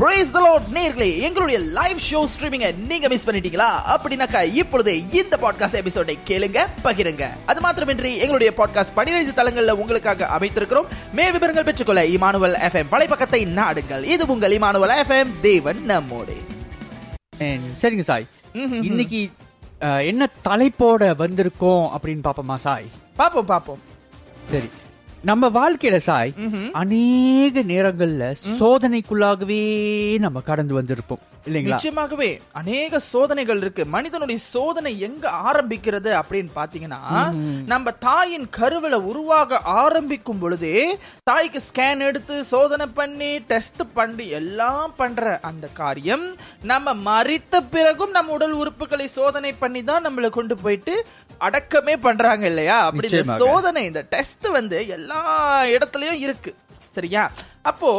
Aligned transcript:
Praise 0.00 0.32
the 0.32 0.40
lord 0.44 0.66
நேர்களே 0.76 1.06
எங்களுடைய 1.26 1.58
live 1.76 1.98
show 2.08 2.18
ஸ்ட்ரீமிங்க 2.32 2.66
நீங்க 2.88 3.06
மிஸ் 3.12 3.24
பண்ணிட்டீங்களா? 3.28 3.68
அப்படின்னாக்கா 3.92 4.40
இப்பொழுது 4.60 4.92
இந்த 5.20 5.34
பாட்காஸ்ட் 5.44 5.78
எபிசோடை 5.80 6.14
கேளுங்க 6.30 6.58
பகிருங்க. 6.86 7.24
அது 7.50 7.60
மாத்திரமின்றி 7.66 8.10
எங்களுடைய 8.24 8.50
பாட்காஸ்ட் 8.58 8.94
பனிரெண்டு 8.98 9.36
தளங்கள்ல 9.38 9.76
உங்களுக்காக 9.82 10.28
அமைத்திருக்கிறோம். 10.36 10.90
மேல் 11.18 11.32
விவரங்கள் 11.36 11.66
பெற்றுக்கொள்ள 11.68 12.02
இமானுவல் 12.16 12.58
எஃப்எம் 12.68 12.92
வலைப்பக்கத்தை 12.94 13.42
நாடுங்கள். 13.60 14.04
இது 14.14 14.26
உங்கள் 14.34 14.56
இமானுவல் 14.58 14.94
எஃப்எம் 15.02 15.32
தேவன் 15.48 15.80
நம்மோடு. 15.92 16.36
And 17.48 17.64
சரிங்க 17.82 18.06
சாய். 18.10 18.26
இன்னைக்கு 18.90 19.22
என்ன 20.12 20.28
தலைப்போட 20.48 21.12
வந்திருக்கோம் 21.22 21.86
அப்படின்னு 21.96 22.26
பாப்போமா 22.28 22.58
சாய்? 22.66 22.90
பாப்போம் 23.20 23.50
பாப்போம் 23.54 23.82
சரி. 24.52 24.70
நம்ம 25.26 25.48
வாழ்க்கையில 25.48 25.96
சாய் 25.96 26.32
அநேக 26.72 27.62
நேரங்கள்ல 27.62 28.24
சோதனைக்குள்ளாகவே 28.60 29.62
நம்ம 30.18 30.40
கடந்து 30.40 30.74
வந்திருப்போம். 30.80 31.22
இல்லைங்களா? 31.46 31.70
நிச்சயமாகவே 31.72 32.28
அநேக 32.52 32.98
சோதனைகள் 33.06 33.60
இருக்கு. 33.60 33.82
மனிதனுடைய 33.86 34.38
சோதனை 34.46 34.92
எங்க 35.00 35.24
ஆரம்பிக்கிறது 35.44 36.10
அப்படின்னு 36.20 36.50
பாத்தீங்கன்னா 36.56 37.00
நம்ம 37.66 37.90
தாயின் 38.00 38.48
கருவில 38.56 38.94
உருவாக 39.04 39.60
ஆரம்பிக்கும் 39.76 40.38
பொழுதே 40.38 40.74
தாய்க்கு 41.22 41.60
ஸ்கேன் 41.68 42.00
எடுத்து 42.00 42.44
சோதனை 42.44 42.86
பண்ணி 42.92 43.30
டெஸ்ட் 43.48 43.82
பண்ணி 43.94 44.28
எல்லாம் 44.38 44.94
பண்ற 44.96 45.14
அந்த 45.42 45.66
காரியம் 45.74 46.26
நம்ம 46.64 46.94
மறித்த 47.06 47.60
பிறகும் 47.70 48.10
நம்ம 48.10 48.32
உடல் 48.32 48.56
உறுப்புகளை 48.56 49.08
சோதனை 49.12 49.52
பண்ணி 49.54 49.82
தான் 49.84 50.04
நம்மளை 50.06 50.30
கொண்டு 50.30 50.56
போயிட்டு 50.56 50.94
அடக்கமே 51.40 51.96
பண்றாங்க 52.00 52.46
இல்லையா? 52.46 52.76
அப்படி 52.86 53.08
இந்த. 53.14 53.38
சோதனை 53.42 53.84
இந்த 53.84 54.02
டெஸ்ட் 54.10 54.46
வந்து 54.50 54.78
எல்லா 54.88 55.22
இடத்துலயும் 55.70 56.20
இருக்கு. 56.20 56.50
சரியா? 56.92 57.24
அப்போ 57.62 57.90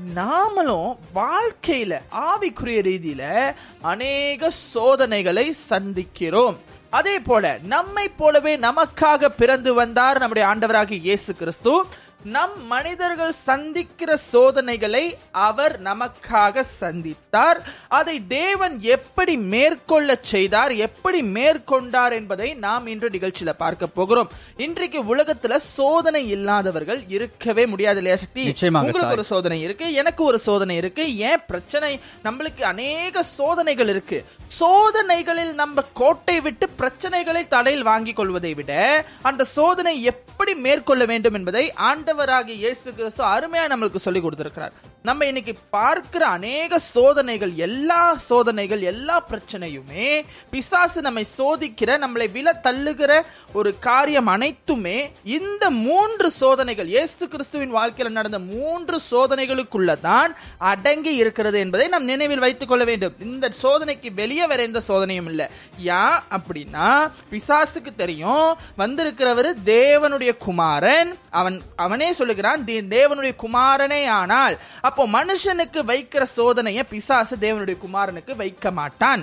நாமளும் 0.00 0.96
வாழ்க்கையில 1.14 2.00
ஆவிக்குரிய 2.12 2.80
ரீதியில 2.88 3.54
அநேக 3.80 4.50
சோதனைகளை 4.50 5.54
சந்திக்கிறோம். 5.70 6.56
அதே 6.90 7.20
போல 7.20 7.58
நம்மை 7.62 8.08
போலவே 8.08 8.56
நமக்காக 8.56 9.28
பிறந்து 9.28 9.74
வந்தார் 9.74 10.18
நம்முடைய 10.18 10.48
ஆண்டவராகிய 10.48 11.00
இயேசு 11.00 11.34
கிறிஸ்து. 11.34 11.84
நம் 12.24 12.66
மனிதர்கள் 12.66 13.32
சந்திக்கிற 13.32 14.16
சோதனைகளை 14.16 15.16
அவர் 15.32 15.82
நமக்காக 15.82 16.64
சந்தித்தார். 16.80 17.58
அதை 17.88 18.26
தேவன் 18.26 18.80
எப்படி 18.80 19.36
மேற்கொள்ள 19.36 20.18
செய்தார் 20.22 20.72
எப்படி 20.72 21.22
மேற்கொண்டார் 21.22 22.12
என்பதை 22.12 22.54
நாம் 22.54 22.86
இன்று 22.86 23.08
நிகழ்ச்சியில 23.08 23.52
பார்க்க 23.52 23.86
போகிறோம். 23.86 24.30
இன்றைக்கு 24.56 25.16
உலகத்துல 25.16 25.56
சோதனை 25.56 26.28
இல்லாதவர்கள் 26.28 27.02
இருக்கவே 27.08 27.66
முடியாது 27.66 27.96
இல்லையா 27.96 28.16
சக்தி? 28.16 28.44
உங்களுக்கு. 28.70 29.08
ஒரு 29.10 29.24
சோதனை 29.24 29.62
இருக்கு 29.62 29.92
எனக்கு 29.92 30.24
ஒரு 30.24 30.38
சோதனை 30.38 30.76
இருக்கு 30.76 31.16
ஏன் 31.16 31.42
பிரச்சனை 31.46 32.00
நம்மளுக்கு 32.24 32.60
அநேக 32.60 33.22
சோதனைகள் 33.22 33.88
இருக்கு. 33.88 34.24
சோதனைகளில் 34.46 35.54
நம்ம 35.54 35.82
கோட்டை 35.92 36.40
விட்டு 36.40 36.68
பிரச்சனைகளை 36.78 37.48
தடையில் 37.48 37.82
வாங்கிக் 37.82 38.16
கொள்வதை 38.16 38.54
விட 38.54 39.04
அந்த 39.22 39.44
சோதனை 39.44 40.02
எப்படி 40.02 40.54
மேற்கொள்ள 40.54 41.04
வேண்டும் 41.04 41.34
என்பதை 41.34 41.72
ஆண்டவராகிய 42.12 42.54
இயேசு 42.62 42.88
கிறிஸ்து 42.96 43.22
அருமையா 43.34 43.64
நம்மளுக்கு 43.72 44.00
சொல்லி 44.06 44.20
கொடுத்திருக்கிறார். 44.22 44.74
நம்ம 45.04 45.26
இன்னைக்கு 45.26 45.52
பார்க்கிற 45.70 46.22
அநேக 46.34 46.78
சோதனைகள் 46.78 47.52
எல்லா 47.66 48.02
சோதனைகள் 48.26 48.82
எல்லா 48.90 49.16
பிரச்சனையுமே 49.30 50.08
பிசாசு 50.52 51.00
நம்மை 51.06 51.24
சோதிக்கிற 51.38 51.96
நம்மளை 52.02 52.26
வில 52.36 52.52
தள்ளுகிற 52.66 53.12
ஒரு 53.58 53.70
காரியம் 53.86 54.30
அனைத்துமே 54.34 54.98
இந்த 55.36 55.64
மூன்று 55.86 56.28
சோதனைகள் 56.38 56.92
இயேசு 56.92 57.26
கிறிஸ்துவின் 57.32 57.74
வாழ்க்கையில் 57.78 58.16
நடந்த 58.18 58.40
மூன்று 58.52 59.00
சோதனைகளுக்குள்ள 59.08 59.96
தான் 60.00 60.36
அடங்கி 60.72 61.14
இருக்கிறது 61.22 61.58
என்பதை 61.64 61.88
நாம் 61.94 62.10
நினைவில் 62.12 62.44
வைத்துக் 62.44 62.70
கொள்ள 62.72 62.86
வேண்டும். 62.90 63.16
இந்த 63.28 63.50
சோதனைக்கு 63.62 64.14
வெளியே 64.20 64.46
வர 64.46 64.62
எந்த 64.62 64.82
சோதனையும் 64.90 65.28
இல்லை. 65.32 65.48
யா 65.88 66.06
அப்படின்னா 66.38 66.88
பிசாசுக்கு 67.32 67.94
தெரியும் 67.96 68.48
வந்திருக்கிறவர் 68.84 69.50
தேவனுடைய 69.74 70.34
குமாரன். 70.46 71.12
அவன் 71.40 71.58
அவனே 71.76 72.12
சொல்லுகிறான் 72.12 72.64
தேவனுடைய 72.96 73.34
குமாரனே 73.44 74.02
ஆனால் 74.20 74.56
அப்போ 74.92 75.04
மனுஷனுக்கு 75.18 75.80
வைக்கிற 75.90 76.22
சோதனையை 76.36 76.82
பிசாசு 76.88 77.34
தேவனுடைய 77.44 77.76
குமாரனுக்கு 77.84 78.32
வைக்க 78.40 78.70
மாட்டான். 78.78 79.22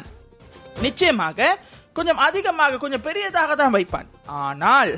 நிச்சயமாக 0.86 1.58
கொஞ்சம் 1.98 2.22
அதிகமாக 2.28 2.80
கொஞ்சம் 2.84 3.04
பெரியதாக 3.08 3.56
தான் 3.56 3.76
வைப்பான். 3.76 4.08
ஆனால் 4.46 4.92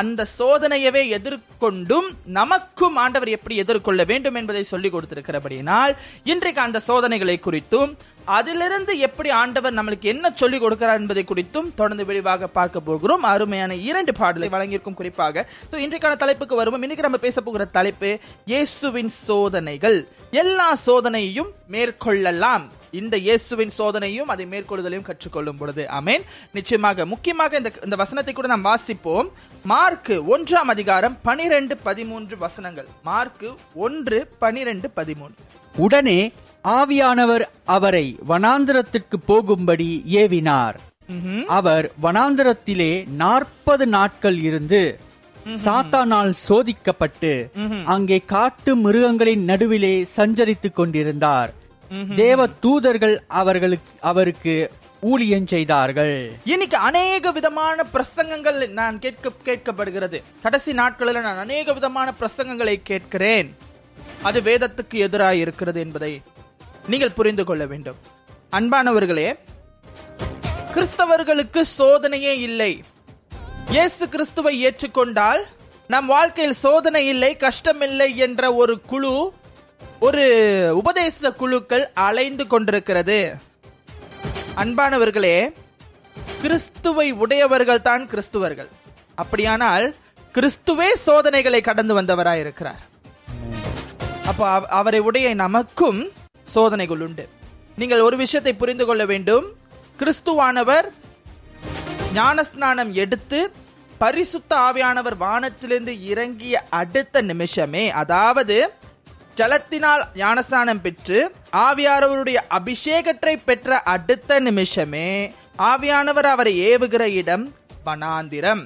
அந்த 0.00 0.26
சோதனையவே 0.38 1.02
எதிர்கொண்டும் 1.16 2.08
நமக்கும் 2.38 2.96
ஆண்டவர் 3.04 3.34
எப்படி 3.36 3.56
எதிர்கொள்ள 3.56 4.04
வேண்டும் 4.04 4.38
என்பதை 4.40 4.62
சொல்லிக் 4.72 4.94
கொடுத்திருக்கிறபடியினால் 4.94 5.94
இன்றைக்கு 6.32 6.62
அந்த 6.66 6.82
சோதனைகளை 6.88 7.36
குறித்தும் 7.46 7.92
அதிலிருந்து 8.34 8.92
எப்படி 9.06 9.30
ஆண்டவர் 9.40 9.76
நம்மளுக்கு 9.78 10.06
என்ன 10.12 10.30
சொல்லிக் 10.40 10.62
கொடுக்கிறார் 10.62 11.00
என்பதை 11.00 11.24
குறித்தும் 11.24 11.68
தொடர்ந்து 11.80 12.04
விரிவாக 12.04 12.46
பார்க்க 12.58 12.80
போகிறோம். 12.80 13.24
அருமையான 13.32 13.74
இரண்டு 13.88 14.12
பாடலை 14.20 14.48
வழங்கியிருக்கும் 14.54 14.98
குறிப்பாக. 15.00 15.46
ஸோ 15.70 15.76
இன்றைக்கான 15.84 16.16
தலைப்புக்கு 16.22 16.60
வருவோம். 16.60 16.82
இன்னைக்கு 16.86 17.06
நம்ம 17.06 17.20
பேச 17.26 17.40
போகிற 17.40 17.64
தலைப்பு 17.78 18.10
இயேசுவின் 18.52 19.12
சோதனைகள். 19.26 19.98
எல்லா 20.42 20.68
சோதனையையும் 20.86 21.52
மேற்கொள்ளலாம். 21.74 22.64
இந்த 23.00 23.16
இயேசுவின் 23.26 23.72
சோதனையும் 23.78 24.30
அதை 24.32 24.44
மேற்கொள்ளுதலையும் 24.52 25.06
கற்றுக்கொள்ளும் 25.08 25.58
பொழுது. 25.60 25.82
அமேன் 25.98 26.24
நிச்சயமாக 26.56 27.06
முக்கியமாக 27.12 27.56
இந்த 27.60 27.70
இந்த 27.86 27.96
வசனத்தை 28.02 28.34
கூட 28.34 28.48
நாம் 28.52 28.68
வாசிப்போம். 28.70 29.28
மார்க்கு 29.72 30.16
ஒன்றாம் 30.34 30.72
அதிகாரம் 30.74 31.16
பனிரெண்டு 31.28 31.76
பதிமூன்று 31.88 32.36
வசனங்கள். 32.44 32.88
மார்க்கு 33.10 33.50
ஒன்று 33.86 34.20
பனிரெண்டு 34.38 34.90
பதிமூன்று. 34.98 35.40
உடனே 35.74 36.18
ஆவியானவர் 36.74 37.42
அவரை 37.74 38.06
வனாந்திரத்திற்கு 38.28 39.16
போகும்படி 39.30 39.88
ஏவினார். 40.20 40.76
அவர் 41.58 41.86
வனாந்திரத்திலே 42.04 42.92
நாற்பது 43.22 43.84
நாட்கள் 43.96 44.38
இருந்து 44.48 44.80
சாத்தானால் 45.64 46.32
சோதிக்கப்பட்டு 46.46 47.32
அங்கே 47.94 48.18
காட்டு 48.32 48.72
மிருகங்களின் 48.76 49.44
நடுவிலே 49.50 49.94
சஞ்சரித்துக் 50.16 50.76
கொண்டிருந்தார். 50.78 51.52
தேவ 52.22 52.46
தூதர்கள் 52.64 53.16
அவர்களுக்கு 53.40 53.92
அவருக்கு 54.10 54.54
ஊழியம் 55.10 55.48
செய்தார்கள். 55.52 56.16
இன்னைக்கு 56.52 56.78
அநேக 56.88 57.32
விதமான 57.38 57.84
பிரசங்கங்கள் 57.94 58.58
நான் 58.80 58.96
கேட்க 59.04 59.32
கேட்கப்படுகிறது. 59.48 60.20
கடைசி 60.44 60.72
நாட்களில் 60.80 61.26
நான் 61.28 61.42
அநேக 61.46 61.72
விதமான 61.78 62.08
பிரசங்கங்களை 62.20 62.76
கேட்கிறேன். 62.90 63.50
அது 64.28 64.38
வேதத்துக்கு 64.48 64.96
எதிராக 65.06 65.42
இருக்கிறது 65.44 65.80
என்பதை 65.86 66.12
நீங்கள் 66.88 67.10
புரிந்து 67.10 67.44
கொள்ள 67.44 67.66
வேண்டும். 67.66 67.96
அன்பானவர்களே 68.52 69.38
கிறிஸ்தவர்களுக்கு 70.74 71.64
சோதனையே 71.78 72.38
இல்லை. 72.38 72.82
இயேசு 73.68 74.08
கிறிஸ்துவை 74.08 74.66
ஏற்றுக்கொண்டால் 74.66 75.42
நம் 75.86 76.06
வாழ்க்கையில் 76.06 76.52
சோதனை 76.52 77.06
இல்லை 77.06 77.36
கஷ்டம் 77.36 77.80
இல்லை 77.80 78.16
என்ற 78.16 78.54
ஒரு 78.54 78.80
குழு 78.80 79.32
ஒரு 80.00 80.24
உபதேச 80.76 81.32
குழுக்கள் 81.32 81.90
அலைந்து 81.94 82.46
கொண்டிருக்கிறது. 82.46 83.36
அன்பானவர்களே 84.56 85.52
கிறிஸ்துவை 86.40 87.10
உடையவர்கள் 87.10 87.82
தான் 87.82 88.08
கிறிஸ்துவர்கள். 88.08 88.68
அப்படியானால் 89.14 89.94
கிறிஸ்துவே 90.34 90.92
சோதனைகளை 90.92 91.60
கடந்து 91.60 92.02
வந்தவராய் 92.02 92.40
இருக்கிறார் 92.40 92.80
அப்போ 94.26 94.48
அவ- 94.48 94.66
அவரை 94.66 95.00
உடைய 95.00 95.34
நமக்கும் 95.34 96.12
சோதனைகள் 96.54 97.02
உண்டு 97.06 97.24
நீங்கள் 97.80 98.04
ஒரு 98.06 98.16
விஷயத்தை 98.16 98.52
புரிந்து 98.54 98.84
கொள்ள 98.86 99.02
வேண்டும். 99.12 99.46
கிறிஸ்துவானவர் 100.00 100.86
ஞானஸ்நானம் 102.14 102.92
எடுத்து 103.02 103.38
பரிசுத்த 103.98 104.50
ஆவியானவர் 104.56 105.16
வானத்திலிருந்து 105.16 105.92
இறங்கிய 106.10 106.54
அடுத்த 106.80 107.22
நிமிஷமே 107.30 107.84
அதாவது 108.02 108.56
ஜலத்தினால் 109.38 110.02
ஞானஸ்நானம் 110.14 110.80
பெற்று 110.80 111.18
ஆவியானவருடைய 111.66 112.38
அபிஷேகத்தை 112.58 113.34
பெற்ற 113.44 113.78
அடுத்த 113.94 114.40
நிமிஷமே 114.40 115.08
ஆவியானவர் 115.70 116.28
அவரை 116.34 116.52
ஏவுகிற 116.70 117.02
இடம் 117.20 117.44
வனாந்திரம். 117.86 118.62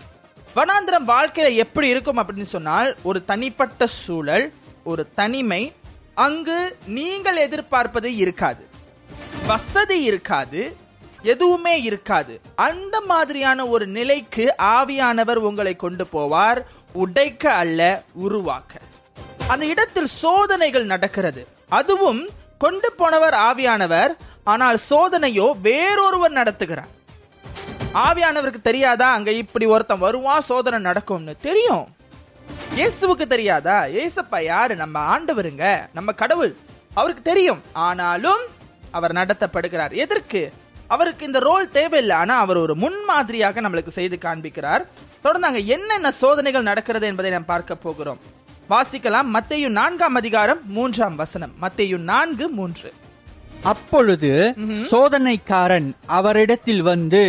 வனாந்திரம் 0.56 1.08
வாழ்க்கையில 1.12 1.48
எப்படி 1.64 1.88
இருக்கும் 1.88 2.18
அப்படின்னு 2.18 2.54
சொன்னால் 2.56 2.88
ஒரு 3.02 3.18
தனிப்பட்ட 3.24 3.86
சூழல் 3.86 4.46
ஒரு 4.84 5.02
தனிமை 5.14 5.62
அங்கு 6.24 6.76
நீங்கள் 6.86 7.36
எதிர்பார்ப்பது 7.36 8.16
இருக்காது. 8.16 8.66
வசதி 9.46 10.02
இருக்காது. 10.02 10.76
எதுவுமே 11.22 11.82
இருக்காது. 11.82 12.40
அந்த 12.54 13.00
மாதிரியான 13.00 13.66
ஒரு 13.66 13.86
நிலைக்கு 13.86 14.54
ஆவியானவர் 14.58 15.34
உங்களை 15.34 15.76
கொண்டு 15.76 16.06
போவார். 16.12 16.64
உடைக்க 16.92 17.52
அல்ல 17.52 18.02
உருவாக்க. 18.12 18.78
அந்த 19.48 19.66
இடத்தில் 19.66 20.06
சோதனைகள் 20.06 20.84
நடக்கிறது. 20.84 21.46
அதுவும் 21.68 22.28
கொண்டு 22.58 22.92
போனவர் 22.92 23.34
ஆவியானவர் 23.34 24.16
ஆனால் 24.44 24.78
சோதனையோ 24.90 25.60
வேறொருவர் 25.60 26.32
நடத்துகிறார். 26.32 26.92
ஆவியானவருக்கு 27.94 28.62
தெரியாதா? 28.62 29.12
அங்க 29.12 29.30
இப்படி 29.30 29.66
ஒருத்தன் 29.66 29.98
வருவான் 29.98 30.40
சோதனை 30.40 30.78
நடக்கும்னு. 30.78 31.36
தெரியும். 31.36 31.88
இயேசுவுக்கு 32.76 33.26
தெரியாதா? 33.26 33.82
ஏசப்பா 33.82 34.44
யாரு? 34.44 34.76
நம்ம 34.76 35.18
ஆண்டவருங்க. 35.18 35.88
நம்ம 35.94 36.12
கடவுள். 36.12 36.56
அவருக்கு 36.94 37.22
தெரியும். 37.22 37.62
ஆனாலும் 37.72 38.40
அவர் 38.90 39.12
நடத்தப்படுகிறார். 39.12 39.94
எதற்கு? 39.94 40.52
அவருக்கு 40.86 41.26
இந்த 41.26 41.38
ரோல் 41.38 41.68
தேவையில்லை. 41.68 42.16
ஆனா 42.16 42.38
அவர் 42.38 42.56
ஒரு 42.56 42.76
முன்மாதிரியாக 42.76 43.60
நம்மளுக்கு 43.60 43.88
செய்து 43.88 44.18
காண்பிக்கிறார். 44.20 44.86
தொடர்ந்து 45.22 45.46
அங்க 45.46 45.58
என்னென்ன 45.58 46.10
சோதனைகள் 46.10 46.62
நடக்கிறது 46.62 47.06
என்பதை 47.06 47.30
நாம் 47.30 47.44
பார்க்க 47.44 47.74
போகிறோம். 47.74 48.20
வாசிக்கலாம். 48.70 49.26
மத்தையும் 49.34 49.68
நான்காம் 49.68 50.14
அதிகாரம் 50.14 50.60
மூன்றாம் 50.64 51.16
வசனம். 51.16 51.52
மத்தையும் 51.60 52.00
நான்கு 52.00 52.48
மூன்று. 52.48 52.92
அப்பொழுது 53.62 54.54
சோதனைக்காரன் 54.90 55.88
அவரிடத்தில் 56.06 56.82
வந்து 56.82 57.22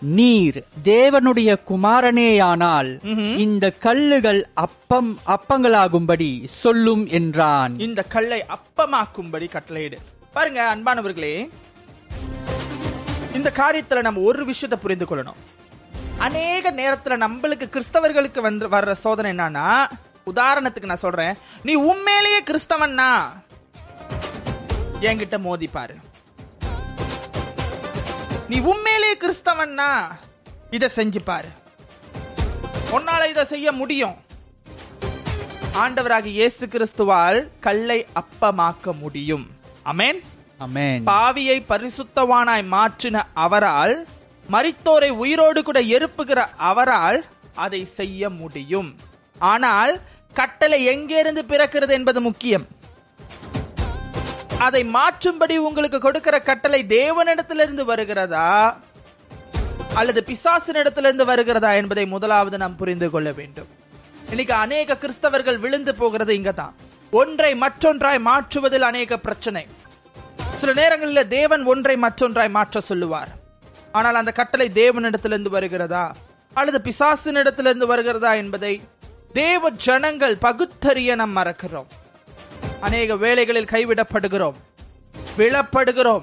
நீர் 0.00 0.58
தேவனுடைய 0.84 1.50
குமாரனேயானால் 1.70 2.90
இந்த 3.36 3.70
கல்லுகள் 3.70 4.40
அப்பம் 4.54 5.18
அப்பங்களாகும்படி 5.26 6.30
சொல்லும் 6.44 7.06
என்றான். 7.06 7.78
இந்த 7.78 8.02
கல்லை 8.02 8.44
அப்பமாக்கும்படி 8.56 9.48
கட்டளையிடு. 9.48 9.98
பாருங்க 10.32 10.60
அன்பானவர்களே. 10.76 11.34
இந்த 13.34 13.52
காரியத்துல 13.60 14.02
நம்ம 14.02 14.20
ஒரு 14.20 14.44
விஷயத்தை 14.44 14.78
புரிந்து 14.82 15.06
கொள்ளணும். 15.06 15.40
அநேக 16.18 16.72
நேரத்துல 16.72 17.16
நம்மளுக்கு 17.24 17.66
கிறிஸ்தவர்களுக்கு 17.74 18.40
வந்து 18.40 18.68
வர்ற 18.68 18.92
சோதனை 18.92 19.30
என்னன்னா 19.32 19.68
உதாரணத்துக்கு 20.34 20.84
நான் 20.84 21.04
சொல்றேன். 21.06 21.36
நீ 21.62 21.74
உண்மையிலேயே 21.74 22.40
கிறிஸ்தவன்னா 22.42 23.10
என்கிட்ட 25.06 25.36
மோதி 25.46 25.66
பாரு. 25.74 25.96
நீ 28.50 28.56
உண்மையிலேயே 28.70 29.16
கிறிஸ்தவன்னா 29.22 29.90
இத 30.76 30.90
செஞ்சு 30.94 31.20
பாரு. 31.28 31.50
உன்னால 32.96 33.28
இத 33.32 33.44
செய்ய 33.52 33.72
முடியும். 33.80 34.16
ஆண்டவராக 35.82 36.26
இயேசு 36.38 36.66
கிறிஸ்துவால் 36.66 37.38
கல்லை 37.66 37.98
அப்பமாக்க 38.20 38.92
முடியும். 39.02 39.44
அமேன் 39.92 40.20
அமேன் 40.66 41.04
பாவியை 41.10 41.58
பரிசுத்தவானாய் 41.72 42.64
மாற்றின 42.74 43.22
அவரால் 43.44 43.94
மரித்தோரை 44.54 45.10
உயிரோடு 45.22 45.62
கூட 45.62 45.80
எழுப்புகிற 45.96 46.40
அவரால் 46.70 47.20
அதை 47.66 47.82
செய்ய 47.98 48.30
முடியும். 48.40 48.90
ஆனால் 49.52 49.92
கட்டளை 50.40 50.80
எங்கிருந்து 50.94 51.44
பிறக்கிறது 51.52 51.94
என்பது 51.98 52.20
முக்கியம். 52.28 52.66
அதை 54.58 54.84
மாற்றும்படி 54.84 55.56
உங்களுக்கு 55.56 55.98
கொடுக்கிற 55.98 56.40
கட்டளை 56.40 56.84
தேவனிடத்திலிருந்து 56.88 57.84
வருகிறதா? 57.84 58.76
அல்லது 59.94 60.24
பிசாசினிடத்திலிருந்து 60.26 61.24
வருகிறதா 61.24 61.72
என்பதை 61.72 62.06
முதலாவது 62.06 62.58
நாம் 62.58 62.76
புரிந்து 62.76 63.10
கொள்ள 63.10 63.32
வேண்டும். 63.32 63.66
இன்னைக்கு 64.28 64.54
அநேக 64.54 64.94
கிறிஸ்தவர்கள் 64.94 65.58
விழுந்து 65.58 65.94
போகிறது 65.94 66.34
இங்கதான். 66.34 66.72
ஒன்றை 67.10 67.54
மற்றொன்றாய் 67.54 68.18
மாற்றுவதில் 68.18 68.80
அநேக 68.80 69.18
பிரச்சனை. 69.18 69.66
சில 70.54 70.72
நேரங்களில் 70.72 71.28
தேவன் 71.28 71.64
ஒன்றை 71.64 71.96
மற்றொன்றாய் 71.96 72.50
மாற்ற 72.50 72.80
சொல்லுவார். 72.80 73.28
ஆனால் 73.92 74.14
அந்த 74.14 74.32
கட்டளை 74.32 74.70
தேவனிடத்திலிருந்து 74.74 75.48
வருகிறதா? 75.48 76.14
அல்லது 76.54 76.80
பிசாசினிடத்திலிருந்து 76.84 77.86
வருகிறதா 77.86 78.32
என்பதை 78.32 78.82
தேவ 79.32 79.70
ஜனங்கள் 79.70 80.36
பகுத்தறிய 80.36 81.14
நாம் 81.14 81.36
மறக்கிறோம். 81.36 81.86
அநேக 82.80 83.16
வேளைகளில் 83.16 83.64
கைவிடப்படுகிறோம். 83.64 84.54
விழப்படுகிறோம். 85.38 86.22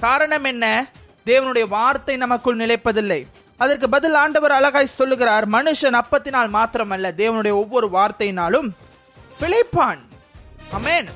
காரணம் 0.00 0.44
என்ன? 0.44 0.86
தேவனுடைய 1.26 1.68
வார்த்தை 1.68 2.16
நமக்குள் 2.16 2.56
நிலைப்பதில்லை. 2.56 3.26
அதற்கு 3.56 3.88
பதில் 3.88 4.14
ஆண்டவர் 4.14 4.50
அழகாய் 4.50 4.86
சொல்லுகிறார் 4.86 5.50
மனுஷன் 5.50 6.00
அப்பத்தினால் 6.00 6.50
மாத்திரமல்ல 6.50 7.12
தேவனுடைய 7.12 7.50
ஒவ்வொரு 7.50 7.88
வார்த்தையினாலும் 7.92 8.68
பிழைப்பான். 9.40 9.98
அமேன் 10.72 11.06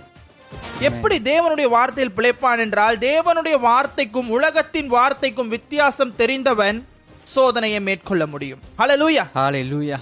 எப்படி 0.80 1.18
தேவனுடைய 1.18 1.68
வார்த்தையில் 1.68 2.14
பிழைப்பான் 2.16 2.58
என்றால் 2.58 2.98
தேவனுடைய 2.98 3.60
வார்த்தைக்கும் 3.60 4.28
உலகத்தின் 4.28 4.86
வார்த்தைக்கும் 4.86 5.48
வித்தியாசம் 5.48 6.16
தெரிந்தவன் 6.16 6.88
சோதனையை 7.36 7.80
மேற்கொள்ள 7.80 8.26
முடியும். 8.26 8.58
ஹalleluya 8.78 9.24
ஹalleluya 9.34 9.96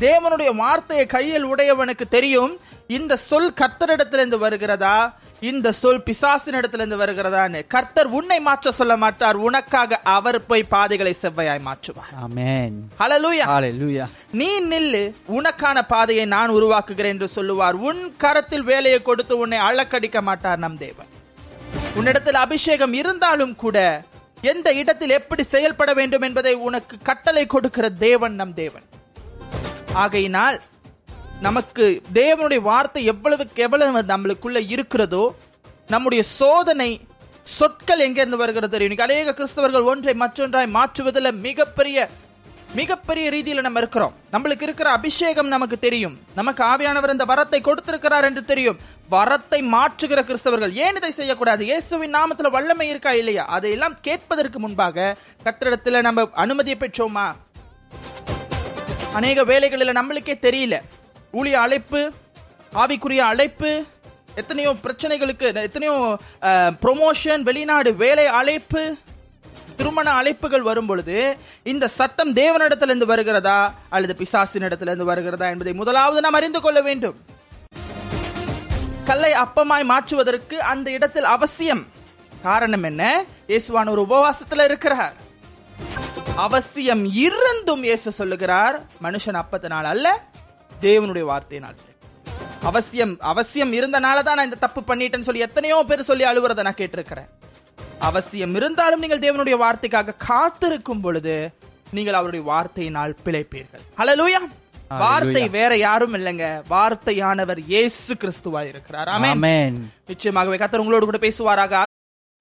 தேவனுடைய 0.00 0.56
வார்த்தையை 0.56 1.06
கையில் 1.06 1.46
உடையவனுக்கு 1.46 2.08
தெரியும் 2.08 2.58
இந்த 2.96 3.16
சொல் 3.16 3.50
கர்த்தரிடத்திலிருந்து 3.60 4.36
வருகிறதா? 4.44 4.94
இந்த 5.50 5.68
சொல் 5.80 6.00
பிசாசினிடத்திலிருந்து 6.06 6.96
வருகிறதான்னு 7.00 7.60
கர்த்தர் 7.74 8.08
உன்னை 8.18 8.38
மாற்ற 8.46 8.70
சொல்ல 8.78 8.94
மாட்டார். 9.02 9.36
உனக்காக 9.48 9.98
அவர் 10.16 10.38
போய் 10.46 10.64
பாதைகளை 10.74 11.12
செவ்வையாய் 11.22 11.66
மாற்றுவார். 11.68 12.14
நீ 14.40 14.48
நில்லு. 14.72 15.04
உனக்கான 15.38 15.82
பாதையை 15.92 16.24
நான் 16.34 16.54
உருவாக்குகிறேன் 16.58 17.14
என்று 17.16 17.28
சொல்லுவார். 17.36 17.78
உன் 17.90 18.02
கரத்தில் 18.16 18.66
வேலையை 18.72 19.02
கொடுத்து 19.02 19.36
உன்னை 19.42 19.58
அழக்கடிக்க 19.58 20.20
மாட்டார் 20.28 20.62
நம் 20.64 20.78
தேவன். 20.78 21.10
உன்னிடத்தில் 21.94 22.40
அபிஷேகம் 22.46 22.92
இருந்தாலும் 22.92 23.54
கூட 23.64 23.78
எந்த 24.40 24.68
இடத்தில் 24.72 25.16
எப்படி 25.20 25.42
செயல்பட 25.54 25.92
வேண்டும் 26.00 26.26
என்பதை 26.30 26.54
உனக்கு 26.68 26.96
கட்டளை 27.02 27.46
கொடுக்கிற 27.46 27.88
தேவன் 28.06 28.34
நம் 28.34 28.54
தேவன். 28.62 28.86
ஆகையினால் 29.92 30.58
நமக்கு 31.46 31.84
தேவனுடைய 32.16 32.60
வார்த்தை 32.70 33.02
எவ்வளவுக்கு 33.12 33.62
எவ்வளவு 33.66 34.00
நம்மளுக்குள்ள 34.10 34.58
இருக்கிறதோ 34.74 35.24
நம்முடைய 35.92 36.22
சோதனை 36.38 36.90
சொற்கள் 37.58 38.02
எங்கிருந்து 38.06 38.40
வருகிறது 38.40 38.72
தெரியும்? 38.74 39.04
அநேக 39.06 39.34
கிறிஸ்தவர்கள் 39.38 39.88
ஒன்றை 39.92 40.14
மற்றொன்றாய் 40.22 40.74
மாற்றுவதில் 40.76 41.38
மிகப்பெரிய 41.46 42.08
மிகப்பெரிய 42.78 43.26
ரீதியில் 43.34 43.64
நம்ம 43.66 43.80
இருக்கிறோம். 43.82 44.12
நம்மளுக்கு 44.34 44.66
இருக்கிற 44.66 44.88
அபிஷேகம் 44.98 45.50
நமக்கு 45.54 45.76
தெரியும். 45.86 46.14
நமக்கு 46.38 46.62
ஆவியானவர் 46.72 47.14
இந்த 47.14 47.24
வரத்தை 47.32 47.60
கொடுத்திருக்கிறார் 47.68 48.26
என்று 48.28 48.42
தெரியும். 48.52 48.78
வரத்தை 49.16 49.60
மாற்றுகிற 49.74 50.20
கிறிஸ்தவர்கள் 50.28 50.76
ஏன் 50.84 50.98
இதை 51.00 51.10
செய்யக்கூடாது? 51.10 51.64
இயேசுவின் 51.70 52.16
நாமத்தில் 52.18 52.54
வல்லமை 52.56 52.88
இருக்கா 52.92 53.12
இல்லையா? 53.22 53.46
அதையெல்லாம் 53.56 53.98
கேட்பதற்கு 54.08 54.60
முன்பாக 54.66 55.16
கத்திரத்தில் 55.46 56.04
நம்ம 56.08 56.28
அனுமதியை 56.44 56.78
பெற்றோமா? 56.84 57.26
அநேக 59.18 59.44
வேலைகளில் 59.52 59.98
நம்மளுக்கே 59.98 60.36
தெரியல. 60.48 60.76
ஊழிய 61.38 61.56
அழைப்பு 61.64 62.00
ஆவிக்குரிய 62.82 63.22
அழைப்பு 63.32 63.70
எத்தனையோ 64.40 64.70
பிரச்சனைகளுக்கு 64.84 65.46
எத்தனையோ 65.68 65.94
ப்ரொமோஷன் 66.82 67.42
வெளிநாடு 67.48 67.90
வேலை 68.02 68.26
அழைப்பு 68.40 68.82
திருமண 69.78 70.08
அழைப்புகள் 70.20 70.66
வரும் 70.68 70.88
பொழுது 70.90 71.18
இந்த 71.72 71.84
சத்தம் 71.98 72.32
தேவனிடத்திலிருந்து 72.40 73.06
வருகிறதா 73.12 73.58
அல்லது 73.94 74.14
பிசாசினிடத்திலிருந்து 74.20 75.06
வருகிறதா 75.10 75.46
என்பதை 75.52 75.72
முதலாவது 75.80 76.22
நாம் 76.24 76.38
அறிந்து 76.40 76.60
கொள்ள 76.64 76.80
வேண்டும். 76.88 77.16
கல்லை 79.08 79.32
அப்பமாய் 79.44 79.90
மாற்றுவதற்கு 79.92 80.56
அந்த 80.72 80.88
இடத்தில் 80.96 81.28
அவசியம். 81.36 81.82
காரணம் 82.46 82.84
என்ன? 82.90 83.02
இயேசுவான் 83.50 83.92
ஒரு 83.94 84.02
உபவாசத்துல 84.08 84.64
இருக்கிறார். 84.70 85.14
அவசியம் 86.46 87.04
இருந்தும் 87.26 87.82
இயேசு 87.88 88.10
சொல்லுகிறார் 88.18 88.76
மனுஷன் 89.06 89.40
அப்பத்தினால் 89.42 89.88
அல்ல 89.94 90.08
தேவனுடைய 90.86 91.24
வார்த்தையினால் 91.32 91.78
அவசியம் 92.68 93.12
அவசியம் 93.32 93.72
இருந்தனால 93.78 94.22
தான் 94.26 94.38
நான் 94.38 94.48
இந்த 94.48 94.58
தப்பு 94.64 94.80
பண்ணிட்டேன்னு 94.88 95.28
சொல்லி 95.28 95.46
எத்தனையோ 95.46 95.76
பேர் 95.90 96.08
சொல்லி 96.08 96.24
அழுவுறதை 96.30 96.62
நான் 96.66 96.80
கேட்டிருக்கிறேன். 96.80 97.28
அவசியம் 98.08 98.54
இருந்தாலும் 98.58 99.02
நீங்கள் 99.04 99.22
தேவனுடைய 99.24 99.56
வார்த்தைக்காக 99.64 100.16
காத்திருக்கும் 100.28 101.02
பொழுது 101.04 101.36
நீங்கள் 101.96 102.18
அவருடைய 102.18 102.42
வார்த்தையினால் 102.52 103.14
பிழைப்பீர்கள். 103.26 103.84
ஹalleluya 104.00 104.40
வார்த்தை 105.02 105.42
வேற 105.56 105.72
யாரும் 105.86 106.14
இல்லைங்க. 106.18 106.46
வார்த்தையானவர் 106.74 107.60
இயேசு 107.72 108.12
கிறிஸ்துவா 108.22 108.62
இருக்கிறார். 108.70 109.10
நிச்சயமாகவே 110.12 110.58
கத்தர் 110.62 110.82
உங்களோடு 110.84 111.08
கூட 111.10 111.20
பேசுவாராக. 111.26 111.82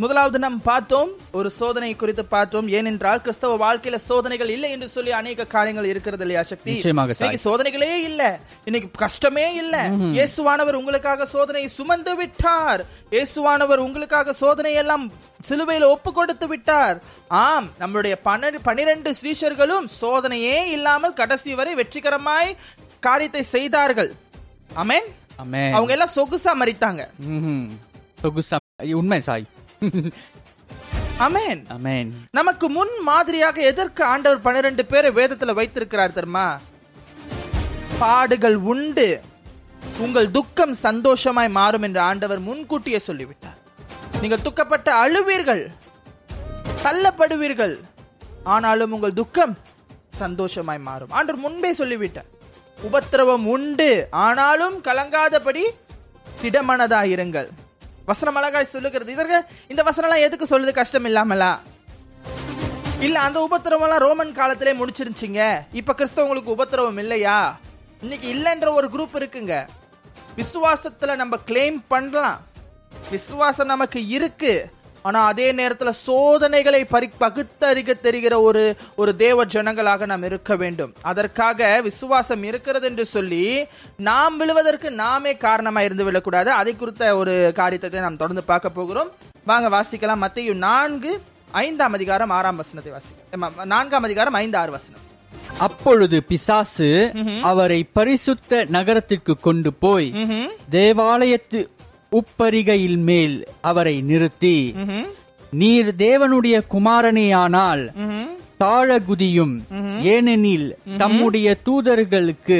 முதலாவது 0.00 0.38
நாம் 0.38 0.62
பார்த்தோம் 0.62 1.10
ஒரு 1.32 1.50
சோதனை 1.50 1.96
குறித்து 1.96 2.24
பார்த்தோம். 2.24 2.68
ஏனென்றால் 2.68 3.20
கிறிஸ்தவ 3.20 3.56
வாழ்க்கையில 3.56 3.96
சோதனைகள் 3.96 4.48
இல்லை 4.48 4.70
என்று 4.70 4.88
சொல்லி 4.88 5.12
அநேக 5.12 5.44
காரியங்கள் 5.44 5.84
இருக்கிறது 5.84 6.24
இல்லையா 6.24 6.42
சக்தி. 6.42 6.80
இன்னைக்கு 7.20 7.56
சோதனைகளே 7.56 7.94
இல்ல. 7.94 8.38
இன்னைக்கு 8.64 8.90
கஷ்டமே 8.98 9.54
இல்ல. 9.54 9.88
இயேசுவானவர் 10.14 10.72
உங்களுக்காக 10.72 11.26
சோதனையை 11.32 11.66
சுமந்து 11.66 12.16
விட்டார். 12.16 12.84
இயேசுவானவர் 13.10 13.76
உங்களுக்காக 13.76 14.32
சோதனை 14.32 14.72
எல்லாம் 14.72 15.12
சிலுவையில 15.48 15.84
ஒப்பு 15.84 16.12
கொடுத்து 16.12 16.48
விட்டார். 16.48 17.02
ஆம் 17.28 17.68
நம்மளுடைய 17.80 18.14
பன்னிர- 18.24 18.58
பன்னிரண்டு 18.62 19.14
சீஷர்களும் 19.22 19.88
சோதனையே 20.00 20.64
இல்லாமல் 20.64 21.12
கடைசி 21.12 21.54
வரை 21.54 21.74
வெற்றிகரமாய் 21.74 22.56
காரியத்தை 23.00 23.42
செய்தார்கள். 23.42 24.12
Amen. 24.76 25.00
அவங்க 25.72 25.92
எல்லாம் 25.92 26.10
சொகுசா 26.16 26.64
மறித்தாங்க. 26.64 27.06
சொகுசா 28.22 28.92
உண்மை 28.92 29.20
சாய். 29.20 29.44
ஆமென் 31.26 31.60
அமேன் 31.76 32.10
நமக்கு 32.30 32.66
முன் 32.76 32.94
மாதிரியாக 33.02 33.60
எதற்கு 33.70 34.04
ஆண்டவர் 34.04 34.44
பன்னிரண்டு 34.46 34.84
பேரை 34.84 35.10
வேதத்துல 35.18 35.52
வைத்திருக்கிறார் 35.54 36.12
தெரியுமா? 36.12 36.60
பாடுகள் 37.98 38.56
உண்டு. 38.72 39.08
உங்கள் 39.98 40.30
துக்கம் 40.30 40.74
சந்தோஷமாய் 40.74 41.48
மாறும் 41.48 41.82
என்று 41.82 42.00
ஆண்டவர் 42.00 42.40
முன்கூட்டியே 42.48 42.98
சொல்லிவிட்டார். 42.98 43.58
நீங்கள் 44.20 44.42
துக்கப்பட்ட 44.42 44.88
அழுவீர்கள் 45.02 45.62
தள்ளப்படுவீர்கள் 46.84 47.74
ஆனாலும் 48.44 48.92
உங்கள் 48.92 49.12
துக்கம் 49.12 49.54
சந்தோஷமாய் 50.22 50.78
மாறும். 50.78 51.10
ஆண்டவர் 51.10 51.42
முன்பே 51.44 51.72
சொல்லிவிட்டார். 51.72 52.30
உபத்திரவம் 52.88 53.46
உண்டு 53.46 54.06
ஆனாலும் 54.10 54.76
கலங்காதபடி 54.82 55.64
திடமனதாயிருங்கள். 56.42 57.48
வசனம் 58.04 58.34
அழகாய் 58.34 58.64
சொல்லுகிறது. 58.64 59.12
இதற்கு 59.12 59.44
இந்த 59.68 59.82
வசனம்லாம் 59.82 60.20
எதுக்கு 60.20 60.58
சொல்லுது? 60.58 60.72
கஷ்டம் 60.72 61.04
இல்லாமலா? 61.04 61.60
இல்ல 63.00 63.20
அந்த 63.20 63.40
உபத்திரவம் 63.40 63.84
எல்லாம் 63.84 64.00
ரோமன் 64.00 64.32
காலத்திலே 64.32 64.72
முடிச்சிருந்துச்சிங்க. 64.72 65.60
இப்ப 65.72 65.94
கிறிஸ்தவங்களுக்கு 65.98 66.44
உபத்திரவம் 66.44 66.98
இல்லையா? 66.98 67.58
இன்னைக்கு 68.00 68.34
இல்லைன்ற 68.34 68.72
ஒரு 68.72 68.88
குரூப் 68.88 69.16
இருக்குங்க. 69.16 69.68
விசுவாசத்துல 70.36 71.16
நம்ம 71.16 71.38
கிளைம் 71.46 71.82
பண்ணலாம். 71.88 72.40
விசுவாசம் 73.10 73.66
நமக்கு 73.66 74.06
இருக்கு. 74.06 74.70
ஆனா 75.08 75.20
அதே 75.30 75.46
நேரத்துல 75.58 75.90
சோதனைகளை 76.04 76.80
பரி 76.92 77.08
பகுத்தறிக 77.22 77.94
தெரிகிற 78.04 78.34
ஒரு 78.48 78.62
ஒரு 79.00 79.12
தேவ 79.22 79.44
ஜனங்களாக 79.54 80.06
நாம் 80.10 80.26
இருக்க 80.28 80.52
வேண்டும். 80.62 80.92
அதற்காக 81.10 81.68
விசுவாசம் 81.88 82.44
இருக்கிறது 82.50 82.86
என்று 82.90 83.04
சொல்லி 83.14 83.42
நாம் 84.08 84.38
விழுவதற்கு 84.40 84.90
நாமே 85.02 85.34
காரணமா 85.46 85.82
இருந்து 85.88 86.06
விடக்கூடாது. 86.08 86.50
அதை 86.60 86.74
குறித்த 86.74 87.12
ஒரு 87.20 87.34
காரியத்தை 87.60 88.00
நாம் 88.06 88.20
தொடர்ந்து 88.22 88.44
பார்க்க 88.52 88.76
போகிறோம். 88.78 89.10
வாங்க 89.50 89.68
வாசிக்கலாம். 89.76 90.24
மத்திய 90.24 90.54
நான்கு 90.68 91.12
ஐந்தாம் 91.64 91.96
அதிகாரம் 91.98 92.32
ஆறாம் 92.36 92.60
வசனத்தை 92.62 92.92
வாசி 92.94 93.12
ஆமா, 93.34 93.48
நான்காம் 93.74 94.06
அதிகாரம் 94.08 94.38
ஐந்து 94.42 94.58
ஆறு 94.62 94.72
வசனம். 94.78 95.02
அப்பொழுது 95.66 96.16
பிசாசு 96.28 96.88
அவரை 97.50 97.78
பரிசுத்த 97.98 98.64
நகரத்திற்கு 98.76 99.34
கொண்டு 99.46 99.70
போய் 99.84 100.08
தேவாலயத்து 100.74 101.60
உப்பரிகையில் 102.18 103.00
மேல் 103.10 103.36
அவரை 103.60 103.96
நிறுத்தி. 104.10 104.56
நீர் 105.62 105.90
தேவனுடைய 105.98 106.56
குமாரனேயானால் 106.74 107.82
தாழகுதியும் 108.62 109.54
ஏனெனில் 110.02 110.66
தம்முடைய 110.98 111.56
தூதர்களுக்கு 111.66 112.58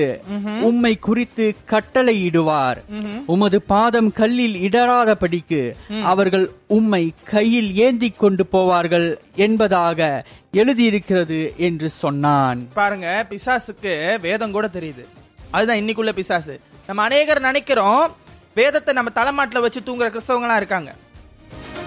உம்மை 0.68 0.92
குறித்து 1.06 1.46
கட்டளையிடுவார். 1.72 2.80
உமது 3.26 3.58
பாதம் 3.72 4.10
கல்லில் 4.12 4.56
இடராதபடிக்கு 4.68 5.60
அவர்கள் 6.02 6.46
உம்மை 6.66 7.02
கையில் 7.32 7.70
ஏந்திக் 7.76 8.18
கொண்டு 8.18 8.46
போவார்கள் 8.52 9.08
என்பதாக 9.46 10.08
எழுதியிருக்கிறது 10.52 11.40
என்று 11.68 11.88
சொன்னான். 12.02 12.60
பாருங்க 12.74 13.26
பிசாசுக்கு 13.30 13.94
வேதம் 14.20 14.54
கூட 14.56 14.66
தெரியுது. 14.78 15.04
அதுதான் 15.50 15.80
இன்னைக்குள்ள 15.82 16.12
பிசாசு. 16.12 16.60
நம்ம 16.86 17.02
அநேகர் 17.02 17.40
நினைக்கிறோம் 17.40 18.12
வேதத்தை 18.58 18.92
நம்ம 18.96 19.10
தலைமாட்டுல 19.20 19.60
வச்சு 19.64 19.80
தூங்குற 19.86 20.08
கிறிஸ்தவங்களா 20.14 20.56
இருக்காங்க. 20.60 20.90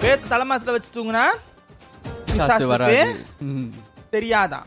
வேதத்தை 0.02 0.26
தலைமாட்டுல 0.32 0.74
வச்சு 0.74 0.90
தூங்குனா 0.96 1.24
பிசாசுக்கு. 2.30 2.98
தெரியாதான். 4.14 4.66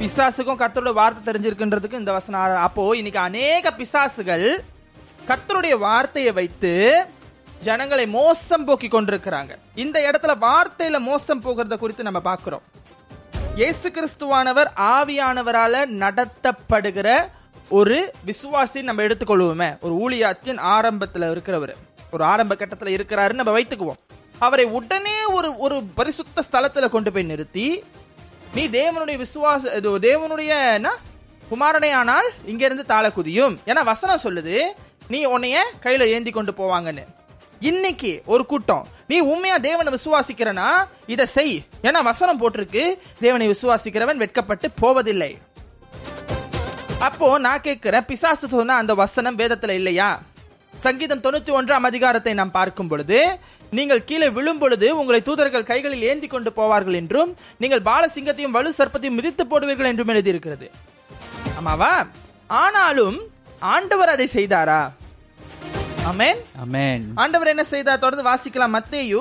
பிசாசுக்கும் 0.00 0.60
கர்த்தரோட 0.62 0.92
வார்த்தை 0.98 1.22
தெரிஞ்சிருக்குன்றதுக்கு 1.28 2.00
இந்த 2.02 2.12
வசனம் 2.18 2.62
அப்போ 2.66 2.82
இன்னைக்கு 3.00 3.20
அநேக 3.28 3.72
பிசாசுகள் 3.80 4.46
கர்த்தருடைய 5.28 5.74
வார்த்தையை 5.86 6.32
வைத்து 6.38 6.72
ஜனங்களை 7.66 8.06
மோசம் 8.18 8.64
போக்கி 8.68 8.88
கொண்டிருக்கிறாங்க. 8.92 9.52
இந்த 9.82 9.96
இடத்துல 10.08 10.32
வார்த்தையில 10.46 11.00
மோசம் 11.10 11.42
போகிறத 11.44 11.76
குறித்து 11.82 12.08
நம்ம 12.08 12.20
பார்க்கிறோம். 12.30 12.64
இயேசு 13.60 13.88
கிறிஸ்துவானவர் 13.96 14.70
ஆவியானவரால 14.94 15.84
நடத்தப்படுகிற 16.02 17.08
ஒரு 17.72 18.12
விசுவாசி 18.26 18.82
நம்ம 18.82 19.02
எடுத்துக்கொள்வோமே. 19.02 19.80
ஒரு 19.80 19.94
ஊழியாத்தின் 19.94 20.58
ஆரம்பத்துல 20.58 21.26
இருக்கிறவர். 21.28 21.74
ஒரு 22.10 22.24
ஆரம்ப 22.24 22.54
கட்டத்துல 22.54 22.92
இருக்கிறாருன்னு 22.94 23.32
நம்ம 23.32 23.58
வைத்துக்குவோம். 23.58 23.96
அவரை 24.38 24.64
உடனே 24.64 25.24
ஒரு 25.24 25.56
ஒரு 25.56 25.82
பரிசுத்த 25.94 26.42
ஸ்தலத்துல 26.50 26.88
கொண்டு 26.88 27.12
போய் 27.12 27.22
நிறுத்தி 27.22 27.84
நீ 28.54 28.66
தேவனுடைய 28.66 29.24
விசுவாச 29.24 29.76
இது 29.76 29.98
தேவனுடைய 29.98 30.72
என்ன? 30.72 30.92
குமாரனே 31.50 31.90
ஆனால் 31.90 32.30
இங்க 32.44 32.64
இருந்து 32.64 32.86
தாழ 32.86 33.08
குதியும். 33.08 33.58
ஏன்னா 33.66 33.84
வசனம் 33.84 34.20
சொல்லுது 34.22 34.62
நீ 35.08 35.26
உன்னைய 35.26 35.56
கையில 35.82 36.02
ஏந்தி 36.02 36.30
கொண்டு 36.30 36.52
போவாங்கன்னு. 36.52 37.06
இன்னைக்கு 37.60 38.22
ஒரு 38.26 38.46
கூட்டம். 38.46 38.86
நீ 39.08 39.20
உண்மையா 39.20 39.56
தேவனை 39.56 39.92
விசுவாசிக்கிறனா? 39.92 40.68
இதை 41.06 41.26
செய். 41.26 41.64
ஏன்னா 41.82 42.02
வசனம் 42.02 42.40
போட்டிருக்கு 42.40 42.98
தேவனை 43.20 43.50
விசுவாசிக்கிறவன் 43.50 44.16
வெட்கப்பட்டு 44.16 44.70
போவதில்லை. 44.70 45.38
அப்போ 47.06 47.28
நான் 47.46 47.64
கேட்கிறேன் 47.66 48.06
பிசாசு 48.10 48.46
சொன்ன 48.48 48.74
அந்த 48.80 48.92
வசனம் 48.94 49.38
வேதத்துல 49.38 49.74
இல்லையா? 49.80 50.08
சங்கீதம் 50.84 51.22
தொண்ணூத்தி 51.24 51.52
ஒன்றாம் 51.58 51.86
அதிகாரத்தை 51.88 52.32
நாம் 52.34 52.56
பார்க்கும் 52.58 52.90
பொழுது 52.90 53.18
நீங்கள் 53.78 54.04
கீழே 54.08 54.28
விழும் 54.36 54.60
பொழுது 54.62 54.86
உங்களை 55.00 55.20
தூதர்கள் 55.22 55.68
கைகளில் 55.70 56.06
ஏந்தி 56.10 56.26
கொண்டு 56.26 56.50
போவார்கள் 56.56 56.96
என்றும் 57.00 57.30
நீங்கள் 57.62 57.84
பாலசிங்கத்தையும் 57.88 58.56
வலு 58.56 58.72
சர்ப்பத்தையும் 58.78 59.18
மிதித்து 59.18 59.44
போடுவீர்கள் 59.44 59.90
என்றும் 59.90 60.12
எழுதியிருக்கிறது. 60.14 60.66
ஆமாவா? 61.58 61.92
ஆனாலும் 62.62 63.18
ஆண்டவர் 63.74 64.12
அதை 64.14 64.26
செய்தாரா? 64.34 64.80
ஆமென். 66.10 66.40
அமேன் 66.64 67.04
ஆண்டவர் 67.14 67.52
என்ன 67.54 67.64
செய்தார்? 67.64 68.02
தொடர்ந்து 68.04 68.28
வாசிக்கலாம். 68.30 68.76
மத்தேயு 68.78 69.20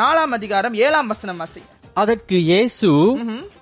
நாலாம் 0.00 0.36
அதிகாரம் 0.38 0.74
ஏழாம் 0.74 1.06
வசனம் 1.06 1.36
வாசி. 1.36 1.62
அதற்கு 2.00 2.36
இயேசு 2.42 2.88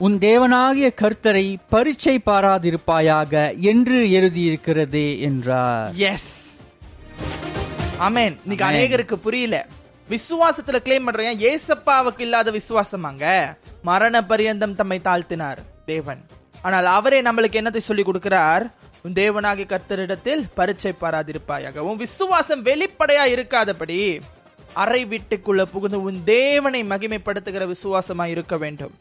உன் 0.04 0.14
தேவனாகிய 0.26 0.86
கர்த்தரை 1.00 1.44
பரீட்சை 1.72 2.14
பாராதிருப்பாயாக 2.28 3.32
என்று 3.70 3.98
எழுதியிருக்கிறதே 4.18 5.08
என்றார். 5.28 5.90
எஸ் 6.12 6.30
ஆமென் 8.06 8.36
இன்னைக்கு. 8.44 8.64
அநேகருக்கு 8.68 9.16
புரியல. 9.26 9.56
விசுவாசத்துல 10.14 10.80
கிளைம் 10.86 11.06
பண்றேன் 11.08 11.42
ஏசப்பாவுக்கு 11.50 12.24
இல்லாத 12.26 12.50
விசுவாசமாங்க 12.58 13.26
மரண 13.90 14.24
பரியந்தம் 14.30 14.78
தம்மை 14.80 15.00
தாழ்த்தினார் 15.04 15.60
தேவன். 15.92 16.22
ஆனால் 16.62 16.88
அவரே 16.98 17.20
நம்மளுக்கு 17.28 17.60
என்னத்தை 17.60 17.82
சொல்லி 17.88 18.04
கொடுக்கிறார்? 18.06 18.64
உன் 19.04 19.18
தேவனாகிய 19.22 19.66
கர்த்தரிடத்தில் 19.72 20.42
பரீட்சை 20.54 20.92
பாராதிருப்பாயாக. 21.00 21.78
உன் 21.88 22.02
விசுவாசம் 22.06 22.64
வெளிப்படையா 22.70 23.26
இருக்காதபடி 23.34 24.00
அறை 24.74 25.04
வீட்டுக்குள்ள 25.04 25.62
புகுந்து 25.62 26.02
உன் 26.02 26.20
தேவனை 26.24 26.82
மகிமைப்படுத்துகிற 26.82 27.64
விசுவாசமா 27.72 28.24
இருக்க 28.24 28.56
வேண்டும். 28.56 28.92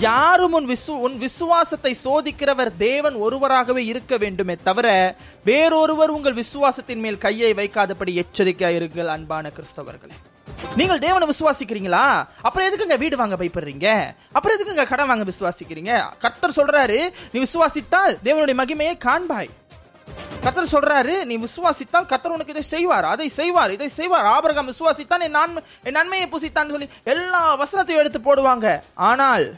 யாரும் 0.00 0.52
உன் 0.52 0.68
விசு 0.68 0.90
உன் 0.90 1.18
விசுவாசத்தை 1.18 1.96
சோதிக்கிறவர் 2.04 2.70
தேவன் 2.78 3.14
ஒருவராகவே 3.14 3.84
இருக்க 3.84 4.16
வேண்டுமே 4.16 4.56
தவிர 4.62 5.16
வேறொருவர் 5.44 6.10
உங்கள் 6.10 6.34
விசுவாசத்தின் 6.34 7.02
மேல் 7.04 7.18
கையை 7.18 7.54
வைக்காதபடி 7.54 8.24
எச்சரிக்கையா 8.24 8.70
இருங்கள் 8.78 9.06
அன்பான 9.06 9.52
கிறிஸ்தவர்களே. 9.56 10.16
நீங்கள் 10.76 10.98
தேவனை 10.98 11.28
விசுவாசிக்கிறீங்களா? 11.28 12.26
அப்புறம் 12.42 12.68
எதுக்குங்க 12.68 12.98
வீடு 12.98 13.16
வாங்க 13.16 13.36
பயப்படுறீங்க? 13.36 14.14
அப்புறம் 14.32 14.56
எதுக்குங்க 14.56 14.88
கடன் 14.88 15.06
வாங்க 15.06 15.24
விசுவாசிக்கிறீங்க? 15.32 16.04
கர்த்தர் 16.18 16.58
சொல்றாரு 16.60 17.10
நீ 17.32 17.40
விசுவாசித்தால் 17.40 18.18
தேவனுடைய 18.24 18.56
மகிமையை 18.62 18.96
காண்பாய். 19.04 19.50
கத்தர் 20.42 20.72
சொல்றாரு 20.72 21.24
நீ 21.24 21.38
விசுவாசித்தால் 21.38 22.08
கத்தர் 22.08 22.26
உனக்கு 22.26 22.48
இதை 22.48 22.62
செய்வார். 22.62 23.04
அதை 23.04 23.28
செய்வார் 23.28 23.70
இதை 23.70 23.88
செய்வார். 23.88 24.24
ஆபரகம் 24.24 24.70
விசுவாசித்தான் 24.70 25.20
என் 25.20 25.30
நன்மை 25.30 25.62
என் 25.82 25.92
நன்மையை 25.92 26.28
புசித்தான் 26.28 26.70
சொல்லி 26.70 26.88
எல்லா 27.04 27.66
வசனத்தையும் 27.66 28.02
எடுத்து 28.02 28.18
போடுவாங்க. 28.18 28.80
ஆனால் 28.94 29.56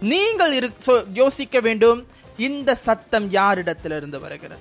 நீங்கள் 0.00 0.58
இரு- 0.58 1.04
யோசிக்க 1.12 1.60
வேண்டும் 1.60 2.06
இந்த 2.36 2.74
சத்தம் 2.74 3.30
யாரிடத்திலிருந்து 3.30 4.20
வருகிறது? 4.20 4.60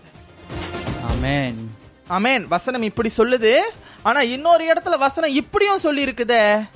ஆமென். 1.10 1.76
ஆமென். 2.08 2.48
வசனம் 2.48 2.82
இப்படி 2.82 3.10
சொல்லுது. 3.18 3.60
ஆனா 4.02 4.22
இன்னொரு 4.22 4.74
இடத்துல 4.74 4.98
வசனம் 4.98 5.30
இப்படியும் 5.30 5.78
சொல்லி 5.78 6.06
இருக்குதே 6.06 6.68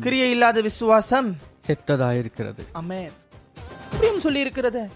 கிரியை 0.00 0.30
இல்லாத 0.30 0.60
விசுவாசம் 0.60 1.36
செத்ததா 1.66 2.18
இருக்கிறது 2.18 2.64
ஆமென். 2.72 3.10
இப்படியும் 3.92 4.20
சொல்லி 4.20 4.40
இருக்கிறது 4.40 4.90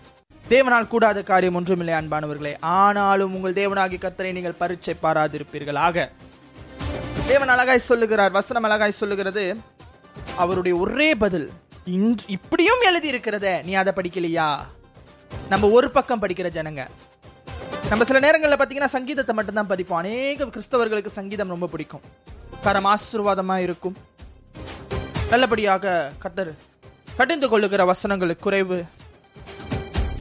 தேவனால் 0.52 0.86
கூடாத 0.92 1.22
காரியம் 1.22 1.54
ஒன்றுமில்லை 1.54 1.94
அன்பானவர்களே. 1.94 2.56
ஆனாலும் 2.60 3.34
உங்கள் 3.36 3.58
தேவனாகி 3.60 3.96
கத்தரை 3.98 4.32
நீங்கள் 4.32 4.58
பரீட்சை 4.62 4.94
பாராதிருப்பீர்களாக. 5.02 6.10
தேவன் 7.26 7.48
அழகாய் 7.48 7.88
சொல்லுகிறார் 7.90 8.30
வசனம் 8.30 8.62
அழகாய் 8.62 8.98
சொல்லுகிறது. 9.00 9.44
அவருடைய 10.36 10.74
ஒரே 10.78 11.14
பதில் 11.14 11.50
இன்று 11.84 12.24
இப்படியும் 12.28 12.82
எழுதி 12.82 13.08
இருக்கிறதே 13.08 13.62
நீ 13.62 13.74
அதை 13.74 13.92
படிக்கலையா? 13.96 14.48
நம்ம 15.48 15.68
ஒரு 15.68 15.90
பக்கம் 15.90 16.22
படிக்கிற 16.22 16.50
ஜனங்க. 16.58 16.82
நம்ம 17.88 18.04
சில 18.04 18.18
நேரங்களில் 18.18 18.60
பார்த்தீங்கன்னா 18.60 18.94
சங்கீதத்தை 18.96 19.34
மட்டும்தான் 19.34 19.72
படிப்போம். 19.72 19.98
அநேக 19.98 20.44
கிறிஸ்தவர்களுக்கு 20.44 21.06
சங்கீதம் 21.06 21.48
ரொம்ப 21.48 21.66
பிடிக்கும். 21.66 22.00
கரம் 22.62 22.88
ஆசீர்வாதமா 22.94 23.56
இருக்கும். 23.56 23.96
நல்லபடியாக 25.30 26.12
கத்தர் 26.24 26.52
கடிந்து 27.16 27.48
கொள்ளுகிற 27.48 27.84
வசனங்களுக்கு 27.92 28.46
குறைவு. 28.48 28.84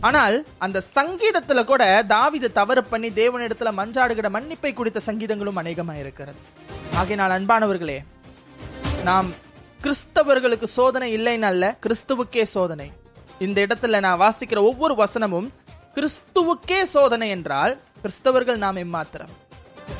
ஆனால் 0.01 0.35
அந்த 0.57 0.83
சங்கீதத்துல 0.95 1.63
கூட 1.65 1.83
தாவிது 2.07 2.47
தவறு 2.51 2.83
பண்ணி 2.83 3.09
தேவனிடத்துல 3.09 3.71
மஞ்சாடுகிற 3.79 4.29
மன்னிப்பை 4.29 4.73
குறித்த 4.73 5.01
சங்கீதங்களும் 5.05 5.59
அநேகமா 5.61 5.95
இருக்கிறது 5.99 6.39
ஆகையினால் 6.95 7.35
அன்பானவர்களே 7.37 7.97
நாம் 9.03 9.29
கிறிஸ்தவர்களுக்கு 9.79 10.67
சோதனை 10.77 11.07
இல்லைன்னு 11.17 11.47
அல்ல 11.51 11.65
கிறிஸ்துவுக்கே 11.83 12.43
சோதனை. 12.55 12.87
இந்த 13.39 13.57
இடத்துல 13.61 13.99
நான் 13.99 14.19
வாசிக்கிற 14.19 14.59
ஒவ்வொரு 14.69 14.93
வசனமும் 14.93 15.47
கிறிஸ்துவுக்கே 15.95 16.79
சோதனை 16.95 17.29
என்றால் 17.29 17.73
கிறிஸ்தவர்கள் 18.03 18.55
நாம் 18.55 18.75
எம்மாத்திரம். 18.75 19.31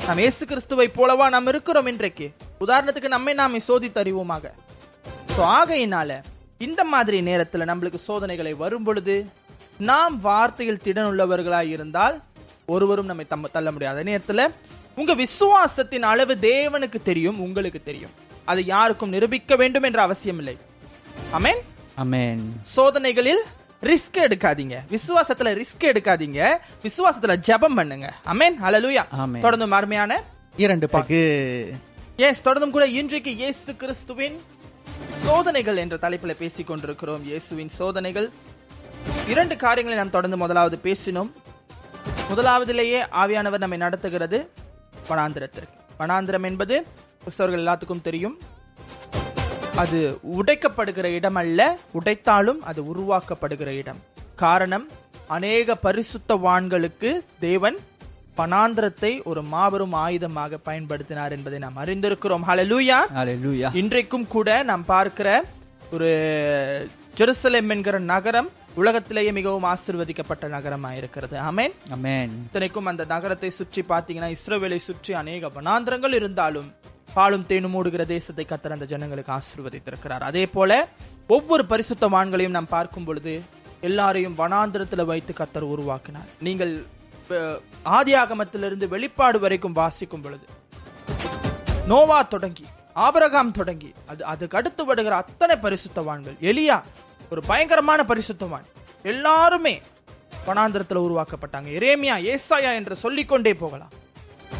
நாம் 0.06 0.18
இயேசு 0.18 0.46
கிறிஸ்துவை 0.46 0.86
போலவா 0.98 1.26
நாம் 1.28 1.46
இருக்கிறோம் 1.46 1.86
இன்றைக்கு? 1.86 2.26
உதாரணத்துக்கு 2.60 3.08
நம்மை 3.08 3.34
நாம் 3.34 3.58
சோதித்து 3.68 4.00
அறிவோமாக 4.02 4.52
ஆகையினால 5.58 6.20
இந்த 6.58 6.80
மாதிரி 6.84 7.20
நேரத்துல 7.20 7.66
நம்மளுக்கு 7.70 8.00
சோதனைகளை 8.08 8.54
வரும் 8.54 8.84
பொழுது 8.84 9.16
நாம் 9.78 10.24
வார்த்தையில் 10.24 10.82
திடனுள்ளவர்களாய் 10.84 11.68
இருந்தால் 11.68 12.22
ஒருவரும் 12.66 13.06
நம்மை 13.06 13.26
தள்ள 13.52 13.72
முடியாது. 13.72 13.98
அதே 13.98 14.16
நேரத்துல 14.16 14.50
உங்க 14.96 15.14
விசுவாசத்தின் 15.14 16.06
அளவு 16.12 16.34
தேவனுக்கு 16.40 17.02
தெரியும் 17.02 17.40
உங்களுக்கு 17.40 17.82
தெரியும். 17.82 18.10
அது 18.44 18.64
யாருக்கும் 18.64 19.08
நிரூபிக்க 19.08 19.56
வேண்டும் 19.56 19.82
என்ற 19.82 20.02
அவசியம் 20.02 20.38
இல்லை. 20.38 20.56
ஆமென் 21.96 22.42
சோதனைகளில் 22.76 23.42
ரிஸ்க் 23.82 24.18
எடுக்காதீங்க. 24.26 24.76
விசுவாசத்துல 24.90 25.52
ரிஸ்க் 25.60 25.88
எடுக்காதீங்க. 25.92 26.58
விசுவாசத்துல 26.82 27.36
ஜெபம் 27.48 27.74
பண்ணுங்க. 27.74 28.14
அமேன் 28.32 28.56
ஹalleluya 28.64 29.04
ஆமென். 29.10 29.40
தொடர்ந்து 29.40 29.76
அருமையான 29.76 30.22
இரண்டு 30.56 30.88
பகு 30.88 31.22
எஸ் 32.16 32.44
தொடர்ந்தும் 32.48 32.70
கூட 32.70 32.86
இன்றைக்கு 32.86 33.36
இயேசு 33.36 33.76
கிறிஸ்துவின் 33.76 34.40
சோதனைகள் 35.18 35.76
என்ற 35.76 35.96
தலைப்பில் 35.96 36.36
பேசிக் 36.38 36.66
கொண்டிருக்கிறோம் 36.66 37.24
இயேசுவின் 37.24 37.68
சோதனைகள். 37.68 38.30
இரண்டு 39.28 39.56
காரியங்களை 39.56 40.00
நாம் 40.00 40.10
தொடர்ந்து 40.10 40.36
முதலாவது 40.36 40.78
பேசினோம். 40.82 41.30
முதலாவதிலேயே 42.30 43.00
ஆவியானவர் 43.22 43.58
நம்மை 43.58 43.78
நடத்துகிறது. 43.78 44.50
வனாந்திரத்திற்கு. 45.08 45.76
வனாந்திரம் 45.98 46.44
என்பது 46.44 46.86
கிறிஸ்தவர்கள் 47.24 47.64
எல்லாத்துக்கும் 47.64 48.02
தெரியும். 48.02 48.38
அது 49.76 50.18
உடைக்கப்படுகிற 50.36 51.04
இடம் 51.04 51.34
அல்ல 51.34 51.78
உடைத்தாலும் 52.00 52.58
அது 52.60 52.82
உருவாக்கப்படுகிற 52.82 53.66
இடம். 53.66 54.00
காரணம் 54.34 54.90
அநேக 55.26 55.76
பரிசுத்தவான்களுக்கு 55.82 57.20
தேவன் 57.40 57.76
பனாந்திரத்தை 58.36 59.22
ஒரு 59.24 59.42
மாபெரும் 59.42 59.94
ஆயுதமாக 59.94 60.58
பயன்படுத்தினார் 60.64 61.30
என்பதை 61.30 61.58
நாம் 61.58 61.76
அறிந்திருக்கிறோம். 61.76 62.44
ஹalleluya 62.46 63.74
இன்றைக்கும் 63.74 64.26
கூட 64.26 64.62
நாம் 64.62 64.84
பார்க்கிற 64.84 65.44
ஒரு 65.92 66.10
ஜெருசலேம் 67.16 67.68
என்கிற 67.68 67.98
நகரம் 67.98 68.50
உலகத்திலேயே 68.76 69.30
மிகவும் 69.32 69.66
ஆசிர்வதிக்கப்பட்ட 69.70 70.44
நகரமாக 70.48 70.96
இருக்கிறது 70.96 71.36
ஆமென். 71.42 71.74
ஆமென். 71.94 72.32
இத்தனைக்கும் 72.44 72.88
அந்த 72.90 73.04
நகரத்தை 73.10 73.50
சுற்றி 73.52 73.82
பார்த்தீங்கன்னா 73.88 74.30
இஸ்ரவேலை 74.34 74.78
சுற்றி 74.82 75.12
அநேக 75.14 75.50
வனாந்திரங்கள் 75.56 76.14
இருந்தாலும் 76.20 76.68
பாலும் 77.08 77.46
தேனும் 77.46 77.74
மூடுகிற 77.74 78.02
தேசத்தை 78.08 78.44
கத்தர் 78.46 78.74
அந்த 78.74 78.86
ஜனங்களுக்கு 78.86 79.32
ஆசீர்வதித்திருக்கிறார். 79.32 80.24
அதே 80.24 80.44
போல 80.48 80.70
ஒவ்வொரு 81.28 81.64
பரிசுத்தவான்களையும் 81.70 82.56
நாம் 82.56 82.70
பார்க்கும் 82.70 83.04
பொழுது 83.04 83.34
எல்லாரையும் 83.82 84.38
வனாந்திரத்தில் 84.38 85.04
வைத்து 85.06 85.32
கத்தர் 85.34 85.70
உருவாக்கினார். 85.72 86.30
நீங்கள் 86.40 86.72
அஹ், 87.30 87.58
ஆதியாகமத்திலிருந்து 87.96 88.86
வெளிப்பாடு 88.88 89.38
வரைக்கும் 89.40 89.76
வாசிக்கும் 89.76 90.22
பொழுது 90.22 90.46
நோவா 91.86 92.18
தொடங்கி 92.28 92.66
ஆபரகாம் 92.96 93.52
தொடங்கி 93.52 93.90
அது 94.06 94.22
அதுக்கு 94.26 94.58
அடுத்து 94.58 94.82
வருகிற 94.84 95.14
அத்தனை 95.16 95.54
பரிசுத்தவான்கள் 95.62 96.36
எலியா 96.50 96.76
ஒரு 97.32 97.42
பயங்கரமான 97.50 98.00
பரிசுத்தவான். 98.10 98.66
எல்லாருமே 99.12 99.74
வனாந்திரத்துல 100.48 101.02
உருவாக்கப்பட்டாங்க. 101.06 101.68
எரேமியா 101.78 102.16
ஏசாயா 102.32 102.70
என்று 102.80 102.94
சொல்லிக்கொண்டே 103.04 103.54
போகலாம். 103.62 103.92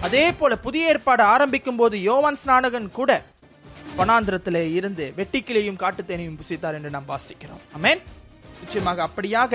அதே 0.07 0.25
போல 0.39 0.53
புதிய 0.67 0.93
ஏற்பாடு 0.93 1.23
ஆரம்பிக்கும் 1.35 1.81
போது 1.81 1.97
யோவான் 2.09 2.41
ஸ்நானகன் 2.43 2.89
கூட 2.99 3.11
வனாந்திரத்திலே 3.99 4.65
இருந்து 4.79 5.05
வெட்டிக்கிளையும் 5.19 5.81
காட்டுத்தேனையும் 5.83 6.39
புசித்தார் 6.41 6.77
என்று 6.79 6.93
நாம் 6.97 7.11
வாசிக்கிறோம். 7.13 7.63
அமேன் 7.79 8.03
நிச்சயமாக 8.63 9.03
அப்படியாக 9.09 9.53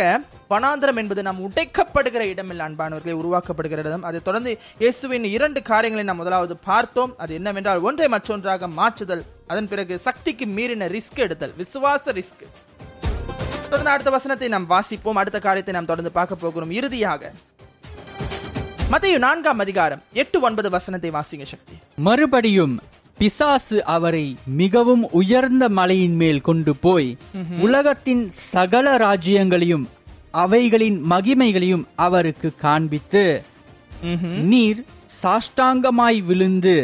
வனாந்திரம் 0.53 0.99
என்பது 1.01 1.21
நாம் 1.27 1.41
உடைக்கப்படுகிற 1.47 2.23
இடமில் 2.33 2.63
அன்பானவர்களை 2.65 3.13
உருவாக்கப்படுகிற 3.21 3.83
இடம். 3.83 4.05
அதை 4.09 4.19
தொடர்ந்து 4.27 4.51
இயேசுவின் 4.83 5.27
இரண்டு 5.35 5.59
காரியங்களை 5.71 6.05
நாம் 6.09 6.21
முதலாவது 6.21 6.55
பார்த்தோம். 6.69 7.13
அது 7.23 7.33
என்னவென்றால் 7.39 7.83
ஒன்றை 7.89 8.07
மற்றொன்றாக 8.15 8.67
மாற்றுதல் 8.79 9.25
அதன் 9.51 9.71
பிறகு 9.73 9.97
சக்திக்கு 10.07 10.47
மீறின 10.57 10.89
ரிஸ்க் 10.95 11.23
எடுத்தல் 11.27 11.57
விசுவாச 11.61 12.15
ரிஸ்க். 12.19 12.45
தொடர்ந்து 13.69 13.93
அடுத்த 13.93 14.11
வசனத்தை 14.15 14.47
நாம் 14.53 14.67
வாசிப்போம். 14.73 15.19
அடுத்த 15.21 15.39
காரியத்தை 15.45 15.73
நாம் 15.75 15.89
தொடர்ந்து 15.91 16.11
பார்க்க 16.17 16.43
போகிறோம். 16.43 16.71
இறுதியாக 16.79 17.31
மத்திய 18.93 19.15
நான்காம் 19.25 19.61
அதிகாரம் 19.63 20.01
எட்டு 20.21 20.37
ஒன்பது 20.47 20.69
வசனத்தை 20.75 21.09
வாசிங்க 21.17 21.45
சக்தி. 21.53 21.75
மறுபடியும் 22.07 22.75
பிசாசு 23.17 23.77
அவரை 23.95 24.25
மிகவும் 24.61 25.03
உயர்ந்த 25.19 25.63
மலையின் 25.79 26.17
மேல் 26.21 26.41
கொண்டு 26.47 26.73
போய் 26.85 27.09
உலகத்தின் 27.65 28.23
சகல 28.53 28.87
ராஜ்யங்களையும் 29.05 29.85
அவைகளின் 30.43 30.97
மகிமைகளையும் 31.13 31.85
அவருக்கு 32.05 32.49
காண்பித்து 32.65 33.23
நீர் 34.51 34.81
சாஷ்டாங்கமாய் 35.21 36.19
விழுந்து 36.29 36.75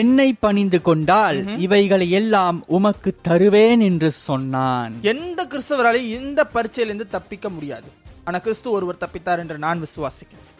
என்னை 0.00 0.28
பணிந்து 0.44 0.78
கொண்டால் 0.88 1.38
இவைகளை 1.64 2.08
எல்லாம் 2.20 2.58
உமக்கு 2.76 3.10
தருவேன் 3.28 3.82
என்று 3.88 4.10
சொன்னான். 4.10 4.92
எந்த 5.12 5.46
கிறிஸ்தவராலையும் 5.52 6.16
இந்த 6.20 6.40
பரீட்சையிலிருந்து 6.54 7.06
தப்பிக்க 7.16 7.48
முடியாது. 7.48 7.88
ஆனா 8.24 8.38
கிறிஸ்து 8.38 8.70
ஒருவர் 8.70 9.02
தப்பித்தார் 9.04 9.42
என்று 9.44 9.58
நான் 9.66 9.84
விசுவாசிக்கிறேன். 9.86 10.50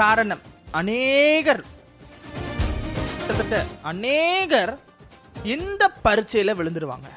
காரணம் 0.00 0.42
அநேகர் 0.70 1.62
கிட்டத்தட்ட 3.18 3.64
அநேகர் 3.92 4.74
இந்த 5.54 5.82
பரீட்சையில 6.04 6.54
விழுந்துருவாங்க. 6.58 7.08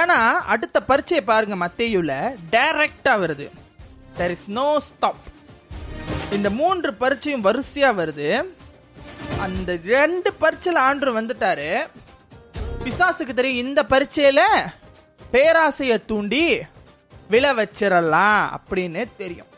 ஏன்னா 0.00 0.18
அடுத்த 0.54 0.76
பரீட்சையை 0.90 1.24
பாருங்க 1.24 1.56
மத்தேயுல 1.64 2.12
டைரக்டா 2.54 3.14
வருது. 3.22 3.48
There 4.18 4.32
இஸ் 4.36 4.50
நோ 4.60 4.68
ஸ்டாப் 4.90 5.24
இந்த 6.34 6.50
மூன்று 6.50 6.94
பரீட்சையும் 6.94 7.44
வரிசையா 7.44 7.90
வருது. 7.98 8.30
அந்த 9.44 9.78
ரெண்டு 9.84 10.32
பரீட்சையில் 10.32 10.80
ஆண்டு 10.82 11.12
வந்துட்டாரு. 11.20 11.86
பிசாசுக்கு 12.84 13.34
தெரியும் 13.34 13.66
இந்த 13.66 13.82
பரீட்சையில 13.90 14.40
பேராசைய 15.32 15.94
தூண்டி 16.06 16.42
விழ 17.28 17.54
வச்சிடலாம் 17.54 18.42
அப்படின்னு 18.56 19.04
தெரியும். 19.22 19.50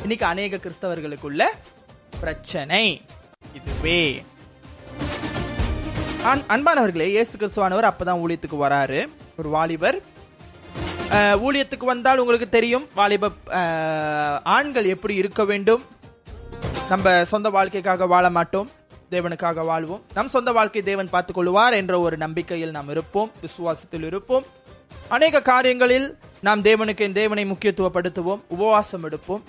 இன்னைக்கு 0.00 0.26
அநேக 0.26 0.60
கிறிஸ்தவர்களுக்குள்ள 0.64 1.44
பிரச்சனை 2.20 2.82
இதுவே. 3.58 4.24
அன்பானவர்களே 6.54 7.08
இயேசு 7.14 7.38
கிறிஸ்துவானவர் 7.38 7.90
அப்பதான் 7.90 8.22
ஊழியத்துக்கு 8.24 8.58
வராரு. 8.66 9.00
ஒரு 9.38 9.48
வாலிபர். 9.48 9.98
ஊழியத்துக்கு 11.46 11.84
வந்தால் 11.84 12.18
உங்களுக்கு 12.18 12.48
தெரியும் 12.48 12.86
வாலிப 12.94 13.30
ஆண்கள் 14.42 14.92
எப்படி 14.94 15.14
இருக்க 15.14 15.44
வேண்டும்? 15.50 15.82
நம்ம 16.88 17.24
சொந்த 17.24 17.48
வாழ்க்கைக்காக 17.48 18.06
வாழ 18.06 18.30
மாட்டோம் 18.30 18.70
தேவனுக்காக 19.10 19.64
வாழ்வோம். 19.64 20.02
நம் 20.14 20.28
சொந்த 20.28 20.52
வாழ்க்கை 20.52 20.82
தேவன் 20.82 21.10
பார்த்துக் 21.10 21.34
கொள்வார் 21.34 21.72
என்ற 21.72 22.00
ஒரு 22.00 22.16
நம்பிக்கையில் 22.16 22.70
நாம் 22.70 22.88
இருப்போம் 22.88 23.30
விசுவாசத்தில் 23.42 24.04
இருப்போம். 24.04 24.44
அநேக 25.08 25.42
காரியங்களில் 25.42 26.18
நாம் 26.40 26.62
தேவனுக்கு 26.62 27.12
தேவனை 27.12 27.44
முக்கியத்துவப்படுத்துவோம் 27.44 28.40
உபவாசம் 28.48 29.10
எடுப்போம். 29.10 29.42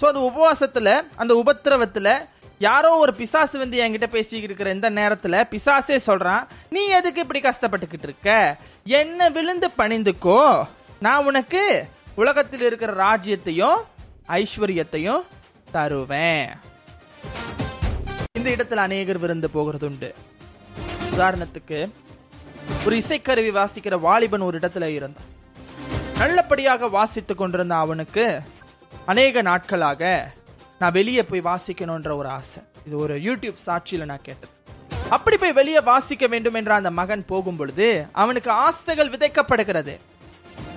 சோ 0.00 0.06
அந்த 0.06 0.32
உபவாசத்துல 0.32 1.02
அந்த 1.16 1.42
உபத்திரவத்துல 1.44 2.28
யாரோ 2.58 2.96
ஒரு 2.96 3.14
பிசாசு 3.14 3.58
வந்து 3.58 3.78
என்கிட்ட 3.78 4.06
பேசிக்கிட்டு 4.06 4.64
இருக்கிற 4.64 4.70
இந்த 4.70 4.90
நேரத்துல 4.90 5.44
பிசாசே 5.50 5.98
சொல்றான் 6.06 6.46
நீ 6.70 6.86
எதுக்கு 6.86 7.20
இப்படி 7.20 7.40
கஷ்டப்பட்டுக்கிட்டு 7.40 8.02
இருக்க? 8.02 8.56
என்ன 8.84 9.28
விழுந்து 9.28 9.70
பணிந்துக்கோ 9.78 10.66
நான் 11.00 11.24
உனக்கு 11.24 11.88
உலகத்தில் 12.14 12.60
இருக்கிற 12.60 12.92
ராஜ்யத்தையும் 12.92 13.80
ஐஸ்வர்யத்தையும் 14.28 15.22
தருவேன். 15.72 16.48
இந்த 18.38 18.50
இடத்துல 18.50 18.74
அநேகர் 18.74 19.18
விருந்து 19.18 19.50
போகிறது 19.50 19.86
உண்டு 19.86 20.14
உதாரணத்துக்கு 21.16 21.90
ஒரு 22.86 22.96
இசைக்கருவி 22.96 23.50
வாசிக்கிற 23.58 24.00
வாலிபன் 24.00 24.40
ஒரு 24.40 24.58
இடத்துல 24.58 24.84
இருந்தான். 24.84 25.30
நல்லபடியாக 26.18 26.88
வாசித்துக் 26.88 27.38
கொண்டிருந்த 27.38 27.74
அவனுக்கு 27.76 28.40
அநேக 29.06 29.42
நாட்களாக 29.42 30.32
நான் 30.78 30.92
வெளியே 30.92 31.22
போய் 31.22 31.40
வாசிக்கணும்ன்ற 31.40 32.16
ஒரு 32.16 32.28
ஆசை. 32.28 32.62
இது 32.86 32.96
ஒரு 32.96 33.16
யூடியூப் 33.16 33.62
சாட்சியில 33.66 34.04
நான் 34.04 34.22
கேட்டது. 34.22 34.52
அப்படி 35.08 35.36
போய் 35.36 35.52
வெளியே 35.52 35.80
வாசிக்க 35.80 36.26
வேண்டும் 36.26 36.54
என்ற 36.54 36.74
அந்த 36.74 36.90
மகன் 36.90 37.24
போகும் 37.26 37.56
பொழுது 37.56 38.06
அவனுக்கு 38.12 38.50
ஆசைகள் 38.50 39.10
விதைக்கப்படுகிறது. 39.10 39.98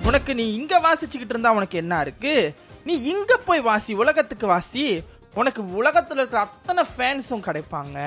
உனக்கு 0.04 0.34
நீ 0.34 0.54
இங்க 0.54 0.80
வாசிச்சுக்கிட்டு 0.80 1.34
இருந்தா 1.34 1.52
உனக்கு 1.52 1.78
என்ன 1.78 2.00
இருக்கு? 2.00 2.54
நீ 2.84 3.02
இங்க 3.02 3.36
போய் 3.36 3.60
வாசி 3.60 3.94
உலகத்துக்கு 3.94 4.46
வாசி 4.46 5.04
உனக்கு 5.40 5.62
உலகத்துல 5.78 6.20
இருக்கிற 6.22 6.40
அத்தனை 6.40 6.82
ஃபேன்ஸும் 6.92 7.46
கிடைப்பாங்க. 7.46 7.98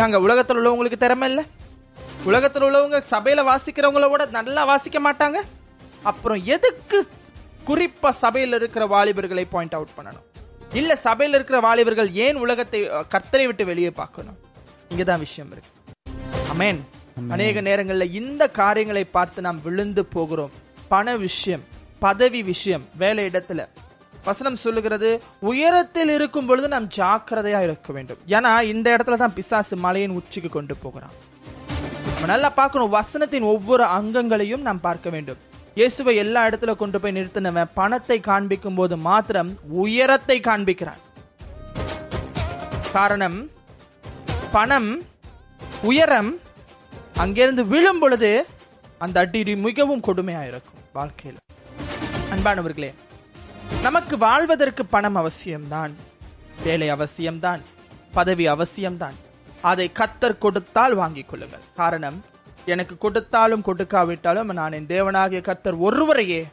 ஏங்க 0.00 0.18
உலகத்துல 0.26 0.60
உள்ளவங்களுக்கு 0.60 0.98
திறமை 1.04 1.28
இல்ல? 1.28 1.40
உலகத்துல 2.26 2.66
உள்ளவங்க 2.68 2.98
சபையில 3.10 3.40
வாசிக்கிறவங்கள 3.48 4.10
விட 4.10 4.24
நல்லா 4.38 4.64
வாசிக்க 4.64 4.98
மாட்டாங்க? 5.06 5.38
அப்புறம் 6.02 6.40
எதுக்கு 6.44 6.98
குறிப்பா 7.68 8.10
சபையில 8.22 8.60
இருக்கிற 8.60 8.86
வாலிபர்களை 8.86 9.44
பாயிண்ட் 9.50 9.74
அவுட் 9.74 9.96
பண்ணணும்? 9.98 10.24
இல்ல 10.72 10.98
சபையில 11.04 11.36
இருக்கிற 11.38 11.60
வாலிபர்கள் 11.60 12.10
ஏன் 12.24 12.36
உலகத்தை 12.36 12.80
கர்த்தரை 13.14 13.46
விட்டு 13.46 13.64
வெளியே 13.64 13.90
பார்க்கணும்? 13.90 14.38
இங்கதான் 14.90 15.22
விஷயம் 15.26 15.52
இருக்கு. 15.52 15.70
அமேன் 16.52 16.80
அநேக 17.28 17.62
நேரங்கள்ல 17.62 18.12
இந்த 18.12 18.50
காரியங்களை 18.50 19.04
பார்த்து 19.04 19.40
நாம் 19.46 19.62
விழுந்து 19.62 20.04
போகிறோம். 20.04 20.52
பண 20.88 21.16
விஷயம் 21.16 21.64
பதவி 21.98 22.42
விஷயம் 22.42 22.84
வேலை 22.96 23.26
இடத்துல. 23.26 23.62
வசனம் 24.26 24.58
சொல்லுகிறது 24.62 25.08
உயரத்தில் 25.50 26.10
இருக்கும் 26.16 26.48
பொழுது 26.48 26.66
நாம் 26.74 26.88
ஜாக்கிரதையா 26.96 27.60
இருக்க 27.66 27.92
வேண்டும். 27.96 28.20
ஏன்னா 28.36 28.52
இந்த 28.72 28.86
இடத்துல 28.96 29.18
தான் 29.22 29.34
பிசாசு 29.38 29.76
மலையின் 29.84 30.16
உச்சிக்கு 30.18 30.50
கொண்டு 30.56 30.74
போகிறான். 30.82 31.14
நம்ம 32.12 32.28
நல்லா 32.32 32.50
பார்க்கணும் 32.60 32.94
வசனத்தின் 32.98 33.46
ஒவ்வொரு 33.54 33.84
அங்கங்களையும் 33.96 34.66
நாம் 34.68 34.84
பார்க்க 34.88 35.10
வேண்டும். 35.14 35.40
இயேசுவை 35.80 36.14
எல்லா 36.22 36.40
இடத்துல 36.48 36.72
கொண்டு 36.82 36.98
போய் 37.02 37.16
நிறுத்தினவன் 37.18 37.72
பணத்தை 37.80 38.18
காண்பிக்கும் 38.30 38.78
போது 38.78 38.94
மாத்திரம் 39.08 39.50
உயரத்தை 39.84 40.36
காண்பிக்கிறான். 40.48 41.02
காரணம் 42.96 43.38
பணம் 44.56 44.90
உயரம் 45.90 46.32
அங்கிருந்து 47.22 47.62
விழும் 47.74 48.00
பொழுது 48.02 48.30
அந்த 49.04 49.16
அடி 49.24 49.54
மிகவும் 49.68 50.04
கொடுமையா 50.08 50.42
இருக்கும் 50.50 50.82
வாழ்க்கையில். 50.98 51.40
அன்பானவர்களே 52.34 52.90
நமக்கு 53.80 54.18
வாழ்வதற்கு 54.18 54.86
பணம் 54.86 55.16
அவசியம்தான். 55.16 55.90
வேலை 56.62 56.92
அவசியம்தான். 56.92 57.60
பதவி 58.12 58.48
அவசியம்தான். 58.48 59.14
அதை 59.62 59.90
கத்தர் 59.94 60.38
கொடுத்தால் 60.38 60.94
வாங்கிக் 60.94 61.28
கொள்ளுங்கள். 61.28 61.58
காரணம் 61.76 62.24
எனக்கு 62.64 62.98
கொடுத்தாலும் 62.98 63.62
கொடுக்காவிட்டாலும் 63.66 64.52
நான் 64.52 64.72
என் 64.72 64.86
தேவனாகிய 64.86 65.40
கர்த்தர் 65.40 65.74
ஒருவரையே 65.74 66.46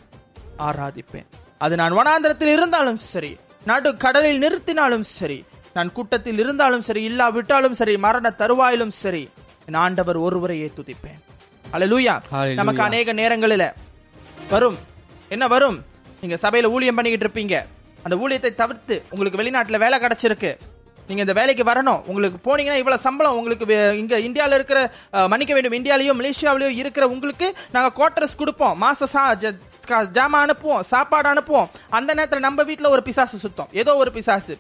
ஆராதிப்பேன். 0.60 1.26
அது 1.58 1.76
நான் 1.76 1.94
வனாந்திரத்தில் 1.94 2.52
இருந்தாலும் 2.52 2.98
சரி 2.98 3.38
நடு 3.66 3.98
கடலில் 3.98 4.42
நிறுத்தினாலும் 4.42 5.02
சரி 5.02 5.46
நான் 5.74 5.92
கூட்டத்தில் 5.92 6.40
இருந்தாலும் 6.40 6.82
சரி 6.82 7.04
இல்லாவிட்டாலும் 7.04 7.74
சரி 7.74 7.98
மரண 7.98 8.34
தருவாயிலும் 8.38 8.90
சரி 8.90 9.30
என் 9.66 9.74
ஆண்டவர் 9.74 10.18
ஒருவரையே 10.18 10.72
துதிப்பேன். 10.76 11.20
ஹalleluya. 11.74 12.54
நமக்கு 12.54 12.82
அநேக 12.82 13.14
நேரங்களில 13.14 13.74
வரும். 14.50 14.78
என்ன 15.30 15.48
வரும்? 15.48 15.86
நீங்க 16.22 16.50
சபையில 16.50 16.64
ஊழியம் 16.64 16.96
பண்ணிக்கிட்டு 16.96 17.40
இருப்பீங்க. 17.40 17.66
அந்த 18.04 18.16
ஊழியத்தை 18.16 18.54
தவிர்த்து 18.54 19.04
உங்களுக்கு 19.10 19.42
வெளிநாட்டுல 19.42 19.78
வேலை 19.78 20.00
கிடைச்சிருக்கு. 20.00 20.58
நீங்க 21.08 21.22
இந்த 21.22 21.34
வேலைக்கு 21.34 21.64
வரணும். 21.64 22.02
உங்களுக்கு 22.06 22.56
போனீங்கன்னா 22.56 22.76
இவ்வளவு 22.76 22.98
சம்பளம் 22.98 23.38
உங்களுக்கு 23.38 23.66
வே- 23.66 23.92
இங்க 23.92 24.20
இந்தியாவில் 24.20 24.54
இருக்கிற 24.54 24.92
மன்னிக்க 25.12 25.54
வேண்டும் 25.54 25.74
இந்தியாலயோ 25.74 26.22
மலேசியாவிலயோ 26.22 26.68
இருக்கிற 26.68 27.08
உங்களுக்கு 27.08 27.56
நாங்க 27.72 27.92
குவார்டர்ஸ் 27.96 28.38
கொடுப்போம். 28.38 28.82
மாச 28.82 29.04
சா 29.04 29.34
ஜ- 29.34 29.60
கா- 29.88 30.08
ஜாமான் 30.14 30.50
அனுப்புவோம் 30.50 30.80
சாப்பாடு 30.80 31.34
அனுப்புவோம். 31.34 31.70
அந்த 31.90 32.14
நேரத்தில் 32.14 32.40
நம்ம 32.40 32.64
வீட்டில் 32.64 32.88
ஒரு 32.88 33.04
பிசாசு 33.04 33.38
சுத்தம். 33.38 33.68
ஏதோ 33.72 33.96
ஒரு 33.96 34.12
பிசாசு. 34.12 34.58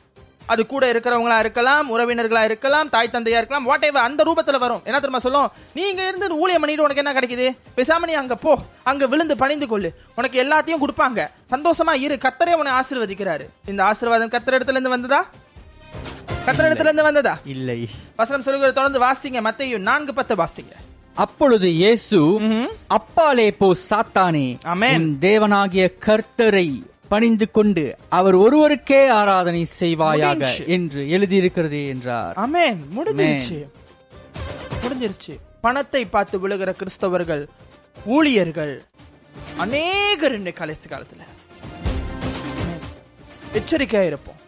அது 0.53 0.61
கூட 0.65 0.83
இருக்கிறவங்களா 0.91 1.37
இருக்கலாம் 1.43 1.85
உறவினர்களா 1.93 2.43
இருக்கலாம் 2.49 2.89
தாய் 2.93 3.09
தந்தையா 3.13 3.39
இருக்கலாம் 3.39 3.67
வாட் 3.69 3.85
அந்த 4.07 4.23
ரூபத்துல 4.27 4.59
வரும். 4.63 4.81
என்ன 4.83 4.99
தெரியுமா 4.99 5.19
சொல்லும்? 5.25 5.51
நீங்க 5.73 6.07
இருந்து 6.07 6.37
ஊழியம் 6.43 6.63
பண்ணிட்டு 6.63 6.85
உனக்கு 6.87 7.03
என்ன 7.03 7.13
கிடைக்குது? 7.19 7.47
பேசாம 7.77 8.07
நீ 8.09 8.13
அங்க 8.21 8.35
போ. 8.35 8.53
அங்க 8.83 9.07
விழுந்து 9.07 9.37
பணிந்து 9.37 9.67
கொள்ளு. 9.71 9.89
உனக்கு 10.15 10.43
எல்லாத்தையும் 10.43 10.83
கொடுப்பாங்க. 10.85 11.27
சந்தோஷமா 11.53 11.93
இரு. 12.05 12.17
கத்தரே 12.25 12.53
உன்னை 12.61 12.73
ஆசீர்வதிக்கிறாரு. 12.79 13.45
இந்த 13.65 13.83
ஆசீர்வாதம் 13.83 14.33
கத்தர் 14.35 14.57
இடத்துல 14.57 14.77
இருந்து 14.77 14.93
வந்ததா? 14.95 15.21
கத்தர் 16.45 16.67
இடத்துல 16.69 16.89
இருந்து 16.89 17.03
வந்ததா? 17.03 17.33
இல்லை. 17.55 17.79
வசனம் 18.15 18.45
சொல்லுகிற 18.47 18.71
தொடர்ந்து 18.71 19.01
வாசிங்க. 19.05 19.41
மத்தையும் 19.47 19.87
நான்கு 19.89 20.13
பத்து 20.13 20.35
வாசிங்க. 20.35 20.73
அப்பொழுது 21.13 21.67
இயேசு 21.73 22.17
அப்பாலே 22.87 23.47
போ 23.51 23.75
சாத்தானே. 23.89 24.47
உன் 24.95 25.17
தேவனாகிய 25.21 25.85
கர்த்தரை 26.05 26.67
பணிந்து 27.11 27.45
கொண்டு 27.57 27.83
அவர் 28.17 28.35
ஒருவருக்கே 28.45 29.01
ஆராதனை 29.19 29.61
செய்வாயாக. 29.79 30.43
என்று 30.75 31.01
எழுதியிருக்கிறதே 31.15 31.81
என்றார். 31.93 32.35
அமேன் 32.45 32.79
முடிஞ்சிருச்சு. 32.97 33.57
முடிஞ்சிருச்சு. 34.83 35.35
பணத்தை 35.65 36.03
பார்த்து 36.15 36.35
விழுகிற 36.43 36.71
கிறிஸ்தவர்கள் 36.81 37.43
ஊழியர்கள் 38.17 38.73
அநேகர் 39.65 40.37
கலைச்சு 40.59 40.87
காலத்துல. 40.93 41.21
எச்சரிக்கையா 43.59 44.03
இருப்போம். 44.09 44.39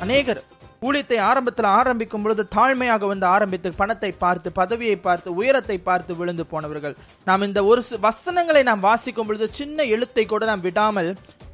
அநேகர் 0.00 0.40
ஊழியத்தை 0.86 1.18
ஆரம்பத்தில் 1.30 1.68
ஆரம்பிக்கும் 1.78 2.22
பொழுது 2.22 2.42
தாழ்மையாக 2.54 3.06
வந்து 3.10 3.26
ஆரம்பித்து 3.26 3.68
பணத்தை 3.80 4.10
பார்த்து 4.22 4.48
பதவியை 4.52 4.96
பார்த்து 4.96 5.28
உயரத்தை 5.40 5.76
பார்த்து 5.88 6.12
விழுந்து 6.20 6.44
போனவர்கள். 6.52 6.94
நாம் 7.28 7.46
இந்த 7.48 7.60
ஒரு 7.64 7.82
வசனங்களை 8.06 8.62
நாம் 8.70 8.86
வாசிக்கும் 8.88 9.26
பொழுது 9.26 9.48
சின்ன 9.60 9.84
எழுத்தை 9.94 10.24
கூட 10.26 10.42
நாம் 10.50 10.66
விடாமல் 10.68 11.10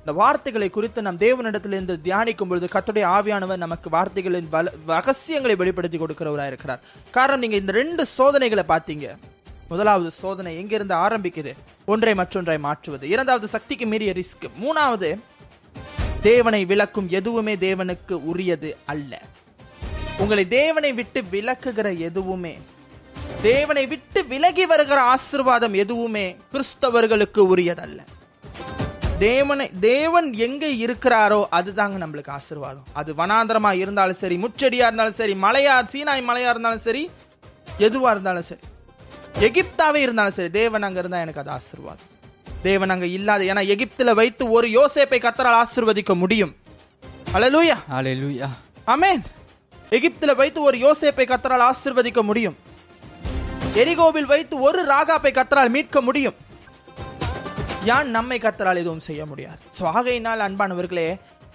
இந்த 0.08 0.20
வார்த்தைகளை 0.20 0.70
குறித்து 0.70 1.02
நாம் 1.02 1.18
தேவனிடத்திலிருந்து 1.18 1.98
தியானிக்கும் 2.04 2.48
பொழுது 2.48 2.68
கத்துடைய 2.72 3.04
ஆவியானவர் 3.06 3.56
நமக்கு 3.56 3.90
வார்த்தைகளின் 3.90 4.48
வல- 4.52 4.72
ரகசியங்களை 4.86 5.56
வெளிப்படுத்தி 5.56 5.98
கொடுக்கிறவராக 5.98 6.46
இருக்கிறார். 6.46 6.82
காரணம் 7.10 7.40
நீங்க 7.40 7.56
இந்த 7.56 7.72
ரெண்டு 7.72 8.06
சோதனைகளை 8.06 8.64
பார்த்தீங்க. 8.68 9.16
முதலாவது 9.68 10.10
சோதனை 10.10 10.56
எங்கிருந்து 10.56 10.94
ஆரம்பிக்குது? 10.94 11.54
ஒன்றை 11.86 12.14
மற்றொன்றை 12.14 12.58
மாற்றுவது. 12.58 13.08
இரண்டாவது 13.08 13.48
சக்திக்கு 13.48 13.86
மீறிய 13.86 14.12
ரிஸ்க். 14.12 14.50
மூணாவது 14.60 15.18
தேவனை 16.22 16.64
விளக்கும் 16.64 17.08
எதுவுமே 17.10 17.56
தேவனுக்கு 17.56 18.12
உரியது 18.12 18.76
அல்ல. 18.86 19.22
உங்களை 20.18 20.48
தேவனை 20.48 20.92
விட்டு 20.92 21.22
விளக்குகிற 21.32 21.98
எதுவுமே 21.98 22.58
தேவனை 23.42 23.86
விட்டு 23.86 24.24
விலகி 24.24 24.66
வருகிற 24.66 25.00
ஆசீர்வாதம் 25.00 25.72
எதுவுமே 25.72 26.36
கிறிஸ்தவர்களுக்கு 26.52 27.38
உரியதல்ல. 27.38 27.98
தேவனை 29.22 29.64
தேவன் 29.80 30.28
எங்க 30.46 30.64
இருக்கிறாரோ 30.84 31.38
அதுதாங்க 31.58 31.96
நம்மளுக்கு 32.02 32.32
ஆசீர்வாதம். 32.38 32.84
அது 33.00 33.10
வனாந்தரமா 33.20 33.70
இருந்தாலும் 33.82 34.18
சரி 34.20 34.36
முச்செடியா 34.44 34.86
இருந்தாலும் 34.88 35.16
சரி 35.20 35.34
மலையா 35.44 35.74
சீனாய் 35.92 36.22
மலையா 36.28 36.50
இருந்தாலும் 36.54 36.84
சரி 36.86 37.02
எதுவா 37.86 38.10
இருந்தாலும் 38.14 38.46
சரி 38.50 38.62
எகிப்தாவே 39.46 40.00
இருந்தாலும் 40.06 40.36
சரி 40.38 40.50
தேவன் 40.60 40.86
அங்க 40.88 40.98
இருந்தா 41.02 41.24
எனக்கு 41.24 41.42
அது 41.42 41.52
ஆசீர்வாதம். 41.58 42.08
தேவன் 42.68 42.92
அங்க 42.94 43.06
இல்லாத 43.16 43.50
ஏன்னா 43.52 43.64
எகிப்துல 43.74 44.14
வைத்து 44.20 44.44
ஒரு 44.56 44.68
யோசேப்பை 44.78 45.20
கத்தரால் 45.26 45.60
ஆசீர்வதிக்க 45.64 46.14
முடியும். 46.22 46.54
அல்லேலூயா 47.36 47.76
ஹalleluya 47.94 48.48
ஆமென் 48.94 49.22
எகிப்துல 49.96 50.34
வைத்து 50.42 50.60
ஒரு 50.68 50.78
யோசேப்பை 50.86 51.26
கத்தரால் 51.32 51.68
ஆசீர்வதிக்க 51.70 52.22
முடியும். 52.22 52.56
எரிகோவில் 53.82 54.30
வைத்து 54.34 54.54
ஒரு 54.68 54.82
ராகாப்பை 54.92 55.32
கத்தரால் 55.38 55.74
மீட்க 55.76 56.00
முடியும். 56.00 56.36
யான் 57.88 58.14
நம்மை 58.16 58.36
கத்தரால் 58.44 58.80
எதுவும் 58.82 59.06
செய்ய 59.08 59.22
முடியாது. 59.30 59.60
சோ 59.78 59.82
ஆகையினால் 59.96 60.46
அன்பானவர்களே 60.46 61.08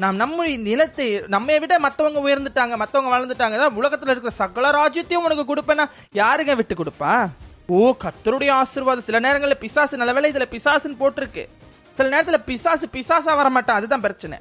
நாம் 0.03 0.19
நம்ம 0.21 0.45
நிலத்தை 0.67 1.07
நம்மை 1.33 1.55
விட 1.63 1.73
மத்தவங்க 1.85 2.19
உயர்ந்துட்டாங்க 2.27 2.75
மத்தவங்க 2.81 3.09
வளர்ந்துட்டாங்க 3.13 3.57
அதான் 3.57 3.77
உலகத்துல 3.79 4.13
இருக்கிற 4.13 4.31
சகல 4.41 4.71
ராஜ்யத்தையும் 4.77 5.25
உனக்கு 5.27 5.45
கொடுப்பேன்னா 5.49 5.85
யாருங்க 6.21 6.53
விட்டு 6.59 6.75
கொடுப்பா? 6.79 7.11
ஓ 7.75 7.81
கத்தருடைய 8.03 8.51
ஆசீர்வாதம். 8.61 9.07
சில 9.09 9.19
நேரங்களில் 9.25 9.61
பிசாசு 9.65 9.99
நல்லவேளை 10.01 10.31
இதுல 10.31 10.47
பிசாசுன்னு 10.55 11.01
போட்டிருக்கு. 11.03 11.43
சில 11.97 12.07
நேரத்துல 12.13 12.39
பிசாசு 12.49 12.87
பிசாசா 12.95 13.33
வர 13.41 13.49
மாட்டான் 13.55 13.79
அதுதான் 13.79 14.05
பிரச்சனை. 14.07 14.39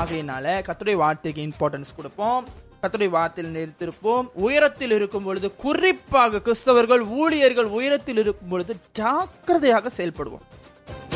ஆகையினால 0.00 0.54
கத்துடைய 0.68 0.96
வார்த்தைக்கு 1.04 1.42
இம்பார்ட்டன்ஸ் 1.48 1.96
கொடுப்போம். 1.98 2.46
கத்துடைய 2.82 3.10
வார்த்தையில் 3.18 3.54
நிறுத்திருப்போம். 3.58 4.26
உயரத்தில் 4.46 4.96
இருக்கும் 4.98 5.26
பொழுது 5.28 5.48
குறிப்பாக 5.64 6.42
கிறிஸ்தவர்கள் 6.46 7.04
ஊழியர்கள் 7.20 7.68
உயரத்தில் 7.78 8.20
இருக்கும் 8.24 8.52
பொழுது 8.54 8.74
ஜாக்கிரதையாக 9.00 9.90
செயல்படுவோம். 9.98 10.46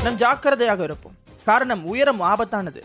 நாம் 0.06 0.20
ஜாக்கிரதையாக 0.22 0.82
இருப்போம். 0.88 1.14
காரணம் 1.50 1.84
உயரம் 1.92 2.20
ஆபத்தானது. 2.32 2.80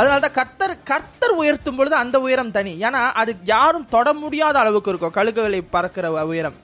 அதனாலதான் 0.00 0.36
கர்த்தர் 0.38 0.82
கர்த்தர் 0.90 1.34
உயர்த்தும் 1.42 1.76
பொழுது 1.76 1.94
அந்த 2.02 2.16
உயரம் 2.26 2.50
தனி. 2.56 2.72
ஏன்னா 2.86 3.00
அது 3.22 3.32
யாரும் 3.52 3.86
தொட 3.94 4.08
முடியாத 4.22 4.58
அளவுக்கு 4.58 4.90
இருக்கும். 4.92 5.16
கழுகுகளை 5.18 5.60
பறக்கிற 5.70 6.24
உயரம். 6.32 6.58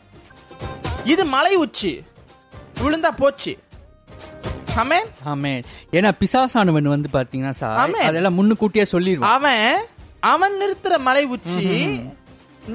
இது 1.13 1.23
மலை 1.37 1.55
உச்சி. 1.55 1.93
விழுந்தா 2.83 3.11
போச்சு. 3.17 3.53
ஆமென் 4.83 5.09
ஆமென் 5.33 5.63
ஏன்னா 5.93 6.11
பிசாசானவன் 6.21 6.93
வந்து 6.95 7.09
பாத்தீங்கன்னா 7.13 7.55
சார். 7.63 7.91
அதெல்லாம் 8.11 8.39
முன்னுக்கூட்டியே 8.39 8.85
சொல்லிடுவான். 8.93 9.33
அவன் 9.39 9.67
அவன் 10.33 10.55
நிறுத்துற 10.61 10.99
மலை 11.09 11.25
உச்சி 11.35 11.67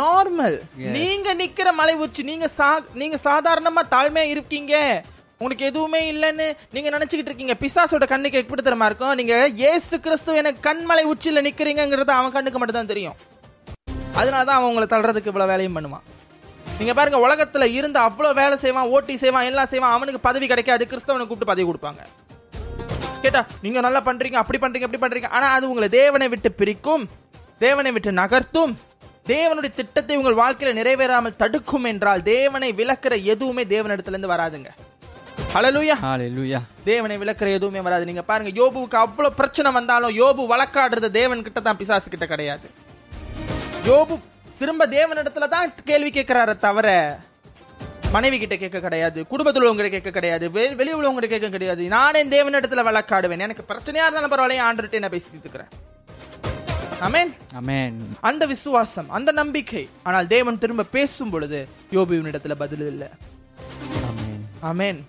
நார்மல் 0.02 0.58
நீங்க 0.98 1.30
நிக்கிற 1.36 1.70
மலை 1.80 1.96
உச்சி 1.96 2.24
நீங்க 2.24 2.48
நீங்க 2.94 3.18
சாதாரணமா 3.24 3.82
தாழ்மையா 3.92 4.28
இருக்கீங்க. 4.36 4.76
உங்களுக்கு 5.42 5.68
எதுவுமே 5.72 6.00
இல்லைன்னு 6.12 6.46
நீங்க 6.76 6.90
நினைச்சுக்கிட்டு 6.96 7.32
இருக்கீங்க. 7.32 7.54
பிசாசோட 7.62 8.06
கண்ணுக்கு 8.12 8.40
எப்படி 8.42 8.64
தரமா 8.64 8.88
இருக்கும்? 8.90 9.14
நீங்க 9.20 9.36
ஏசு 9.70 9.96
கிறிஸ்து 10.06 10.40
எனக்கு 10.42 10.60
கண்மலை 10.66 11.04
உச்சியில 11.12 11.44
நிக்கிறீங்கிறது 11.46 12.12
அவன் 12.16 12.34
கண்ணுக்கு 12.36 12.60
மட்டும் 12.62 12.78
தான் 12.80 12.92
தெரியும். 12.92 13.16
அதனாலதான் 14.20 14.58
அவன் 14.58 14.70
உங்களை 14.72 14.88
தள்ளுறதுக்கு 14.94 15.32
இவ்வளவு 15.32 15.52
வேலையும் 15.52 15.78
பண்ணுவான். 15.78 16.04
நீங்க 16.80 16.94
பாருங்க 16.98 17.20
உலகத்துல 17.26 17.68
இருந்து 17.78 18.00
அவ்வளவு 18.08 18.38
வேலை 18.42 18.58
செய்வான் 18.64 18.92
ஓட்டி 18.96 19.16
செய்வான் 19.24 19.48
எல்லாம் 19.52 19.72
செய்வான் 19.74 19.96
அவனுக்கு 19.98 20.22
பதவி 20.28 20.50
கிடைக்காது 20.52 20.90
கிறிஸ்தவனை 20.92 21.26
கூப்பிட்டு 21.30 21.52
பதவி 21.52 21.68
கொடுப்பாங்க. 21.70 22.04
கேட்டா 23.24 23.44
நீங்க 23.64 23.80
நல்லா 23.88 24.04
பண்றீங்க 24.10 24.40
அப்படி 24.44 24.62
பண்றீங்க 24.66 24.88
அப்படி 24.90 25.04
பண்றீங்க. 25.06 25.32
ஆனா 25.38 25.48
அது 25.56 25.72
உங்களை 25.72 25.90
தேவனை 26.00 26.30
விட்டு 26.36 26.52
பிரிக்கும் 26.60 27.08
தேவனை 27.66 27.92
விட்டு 27.96 28.20
நகர்த்தும். 28.22 28.76
தேவனுடைய 29.34 29.72
திட்டத்தை 29.80 30.14
உங்கள் 30.20 30.40
வாழ்க்கையில 30.44 30.78
நிறைவேறாமல் 30.82 31.40
தடுக்கும் 31.42 31.90
என்றால் 31.94 32.28
தேவனை 32.34 32.72
விளக்குற 32.84 33.16
எதுவுமே 33.34 33.66
தேவனிடத்துல 33.76 34.16
இருந்து 34.18 34.36
வராதுங்க. 34.36 34.72
ஹalleluya 35.54 35.96
ஹalleluya 36.02 36.60
தேவனை 36.84 37.18
விளக்குற 37.18 37.48
எதுவுமே 37.54 37.80
வராது. 37.80 38.06
நீங்க 38.06 38.22
பாருங்க 38.22 38.52
யோபுவுக்கு 38.62 38.96
அவ்வளவு 38.96 39.36
பிரச்சனை 39.36 39.72
வந்தாலும் 39.72 40.16
யோபு 40.18 40.42
வழக்காடுறது 40.48 41.10
தேவன் 41.12 41.44
கிட்ட 41.44 41.60
தான் 41.60 41.78
பிசாசு 41.78 42.10
கிட்ட 42.10 42.26
கிடையாது. 42.26 42.68
யோபு 43.86 44.16
திரும்ப 44.60 44.88
தேவனிடத்துல 44.88 45.48
தான் 45.48 45.74
கேள்வி 45.86 46.10
கேட்கிறாரே 46.10 46.58
தவிர 46.58 46.88
மனைவி 48.12 48.40
கிட்ட 48.40 48.56
கேட்க 48.56 48.80
கிடையாது 48.80 49.28
குடும்பத்தில் 49.28 49.64
உள்ளவங்க 49.64 49.90
கேட்க 49.90 50.10
கிடையாது 50.10 50.50
வெ- 50.50 50.76
வெளிய 50.76 50.98
உள்ளவங்க 50.98 51.28
கேட்க 51.28 51.50
கிடையாது. 51.50 51.84
நானே 51.88 52.24
தேவனிடத்துல 52.26 52.86
வழக்காடுவேன். 52.90 53.40
எனக்கு 53.40 53.66
பிரச்சனையா 53.68 54.06
இருந்தாலும் 54.06 54.32
பரவாயில்ல 54.32 54.68
ஆண்டுகிட்ட 54.68 55.00
நான் 55.00 55.12
பேசிட்டு 55.12 55.42
இருக்கிறேன் 55.42 55.72
ஆமென் 57.00 57.32
ஆமென் 57.54 57.98
அந்த 58.22 58.46
விசுவாசம் 58.46 59.10
அந்த 59.10 59.32
நம்பிக்கை. 59.32 59.84
ஆனால் 60.04 60.28
தேவன் 60.28 60.58
திரும்ப 60.58 60.84
பேசும் 60.92 61.30
பொழுது 61.30 61.60
யோபுவினிடத்துல 61.92 62.56
பதில் 62.56 62.88
இல்லை. 62.88 63.10
ஆமென் 64.62 65.00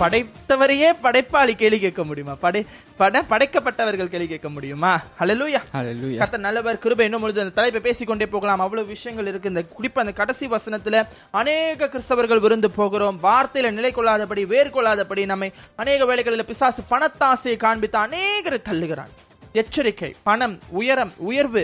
படைத்தவரையே 0.00 0.88
படைப்பாளி 1.04 1.54
கேள்வி 1.62 1.78
கேட்க 1.84 2.04
முடியுமா? 2.04 2.34
படை 2.44 2.60
பட 3.00 3.22
படைக்கப்பட்டவர்கள் 3.30 4.12
கேள்வி 4.12 4.28
கேட்க 4.32 4.48
முடியுமா? 4.56 4.92
கத்த 5.20 6.38
நல்லவர் 6.46 6.78
கிருபை 6.84 7.04
இன்னும் 7.08 7.24
பொழுது 7.24 7.42
அந்த 7.44 7.54
தலைப்பை 7.58 7.80
பேசிக்கொண்டே 7.86 8.26
போகலாம். 8.34 8.62
அவ்வளவு 8.66 8.92
விஷயங்கள் 8.94 9.28
இருக்கு. 9.32 9.52
இந்த 9.52 9.62
குறிப்பா 9.76 10.02
அந்த 10.04 10.14
கடைசி 10.20 10.46
வசனத்துல 10.54 11.02
அநேக 11.30 11.90
கிறிஸ்தவர்கள் 11.92 12.44
விருந்து 12.46 12.70
போகிறோம். 12.70 13.20
வார்த்தையில 13.22 13.70
நிலை 13.78 13.92
கொள்ளாதபடி 13.92 14.44
வேர் 14.54 14.74
கொள்ளாதபடி 14.76 15.24
நம்மை 15.32 15.50
அநேக 15.82 16.06
வேளைகளில் 16.10 16.48
பிசாசு 16.50 16.82
பணத்தாசையை 16.90 17.56
காண்பித்து 17.66 17.98
அநேகரை 18.06 18.60
தள்ளுகிறான் 18.70 19.12
எச்சரிக்கை 19.60 20.10
பணம் 20.22 20.58
உயரம் 20.80 21.12
உயர்வு 21.30 21.62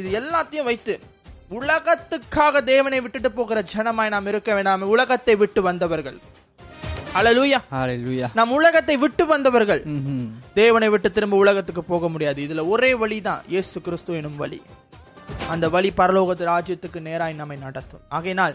இது 0.00 0.08
எல்லாத்தையும் 0.20 0.68
வைத்து 0.68 0.94
உலகத்துக்காக 1.58 2.60
தேவனை 2.72 2.98
விட்டுட்டு 3.00 3.30
போகிற 3.32 3.64
ஜனமாய் 3.72 4.14
நாம் 4.14 4.26
இருக்க 4.26 4.50
வேண்டாம். 4.54 4.82
உலகத்தை 4.94 5.34
விட்டு 5.36 5.62
வந்தவர்கள். 5.62 6.18
நாம் 8.38 8.52
உலகத்தை 8.58 8.96
விட்டு 9.04 9.24
வந்தவர்கள். 9.30 9.82
தேவனை 10.58 10.88
விட்டு 10.92 11.08
திரும்ப 11.16 11.36
உலகத்துக்கு 11.44 11.82
போக 11.92 12.08
முடியாது. 12.14 12.38
இதுல 12.46 12.64
ஒரே 12.74 12.90
வழி 13.02 13.18
தான் 13.28 13.42
இயேசு 13.54 13.76
கிறிஸ்து 13.86 14.18
எனும் 14.20 14.38
வழி. 14.42 14.60
அந்த 15.52 15.68
வழி 15.74 15.90
பரலோகத்து 16.00 16.44
ராஜ்யத்துக்கு 16.52 17.00
நேராய் 17.08 17.40
நம்மை 17.40 17.56
நடத்தும். 17.66 18.04
ஆகையினால் 18.18 18.54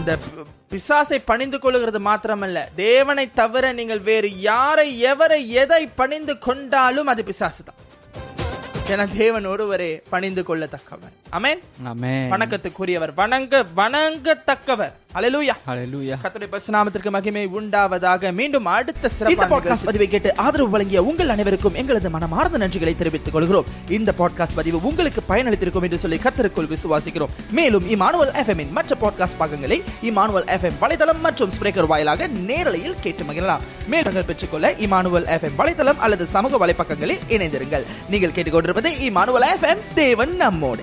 இந்த 0.00 0.12
பிசாசை 0.72 1.18
பணிந்து 1.30 1.58
கொள்ளுகிறது 1.62 2.00
மாத்திரமல்ல. 2.08 2.58
தேவனை 2.84 3.26
தவிர 3.40 3.72
நீங்கள் 3.78 4.02
வேறு 4.10 4.30
யாரை 4.50 4.88
எவரை 5.12 5.40
எதை 5.62 5.82
பணிந்து 6.00 6.36
கொண்டாலும் 6.46 7.10
அது 7.14 7.24
பிசாசு 7.30 7.62
தான் 7.68 7.80
என 8.92 9.04
தேவன் 9.20 9.46
ஒருவரே 9.50 9.90
பணிந்து 10.12 10.42
கொள்ளத்தக்கவர். 10.48 11.14
அமேன் 11.36 11.60
வணக்கத்துக்குரியவர். 12.32 13.12
வணங்க 13.20 13.62
வணங்கத்தக்கவர். 13.80 14.94
கர்த்தருடைய 16.22 16.48
பரிசுநாமத்திற்கு 16.50 17.10
மகிமை 17.10 17.46
உண்டாவதாக. 17.46 18.32
மீண்டும் 18.32 18.66
அடுத்த 18.66 19.08
இந்த 19.12 19.34
சிறப்பு 19.34 19.60
பாட்காஸ்ட் 19.60 19.84
பதிவை 19.84 20.08
கேட்டு 20.08 20.36
ஆதரவு 20.36 20.70
வழங்கிய 20.70 21.04
உங்கள் 21.04 21.28
அனைவருக்கும் 21.28 21.74
எங்களது 21.74 22.10
மனமார்ந்த 22.10 22.58
நன்றிகளை 22.58 22.96
தெரிவித்துக் 22.96 23.32
கொள்கிறோம். 23.32 23.64
இந்த 23.88 24.14
பாட்காஸ்ட் 24.18 24.54
பதிவு 24.54 24.82
உங்களுக்கு 24.82 25.22
பயனளித்திருக்கும் 25.28 25.82
என்று 25.82 25.98
சொல்லி 25.98 26.16
கத்தருக்குள் 26.16 26.76
விசுவாசிக்கிறோம். 26.76 27.28
மேலும் 27.50 27.88
இமானுவல் 27.88 28.32
எஃப்எம் 28.32 28.58
இன் 28.58 28.72
மற்ற 28.72 28.96
பாட்காஸ்ட் 29.00 29.36
பாகங்களை 29.38 29.82
இமானுவல் 30.02 30.46
எஃப்எம் 30.46 30.72
வலைதளம் 30.80 31.20
மற்றும் 31.20 31.50
ஸ்பிரேக்கர் 31.60 31.86
வாயிலாக 31.86 32.28
நேரலையில் 32.28 32.94
கேட்டு 33.00 33.22
மகிழலாம். 33.22 33.60
மேலும் 33.88 34.24
பெற்றுக்கொள்ள 34.26 34.70
இமானுவல் 34.70 35.26
எஃப்எம் 35.26 35.58
வலைதளம் 35.58 35.98
அல்லது 35.98 36.26
சமூக 36.26 36.66
வலைப்பக்கங்களில் 36.66 37.20
இணைந்திருங்கள். 37.28 37.84
நீங்கள் 38.08 38.30
கேட்டுக்கொண்டிருப்பது 38.30 38.90
இமானுவல் 39.00 39.46
எஃப்எம் 39.60 39.78
தேவன் 39.94 40.36
நம்மோடு. 40.36 40.82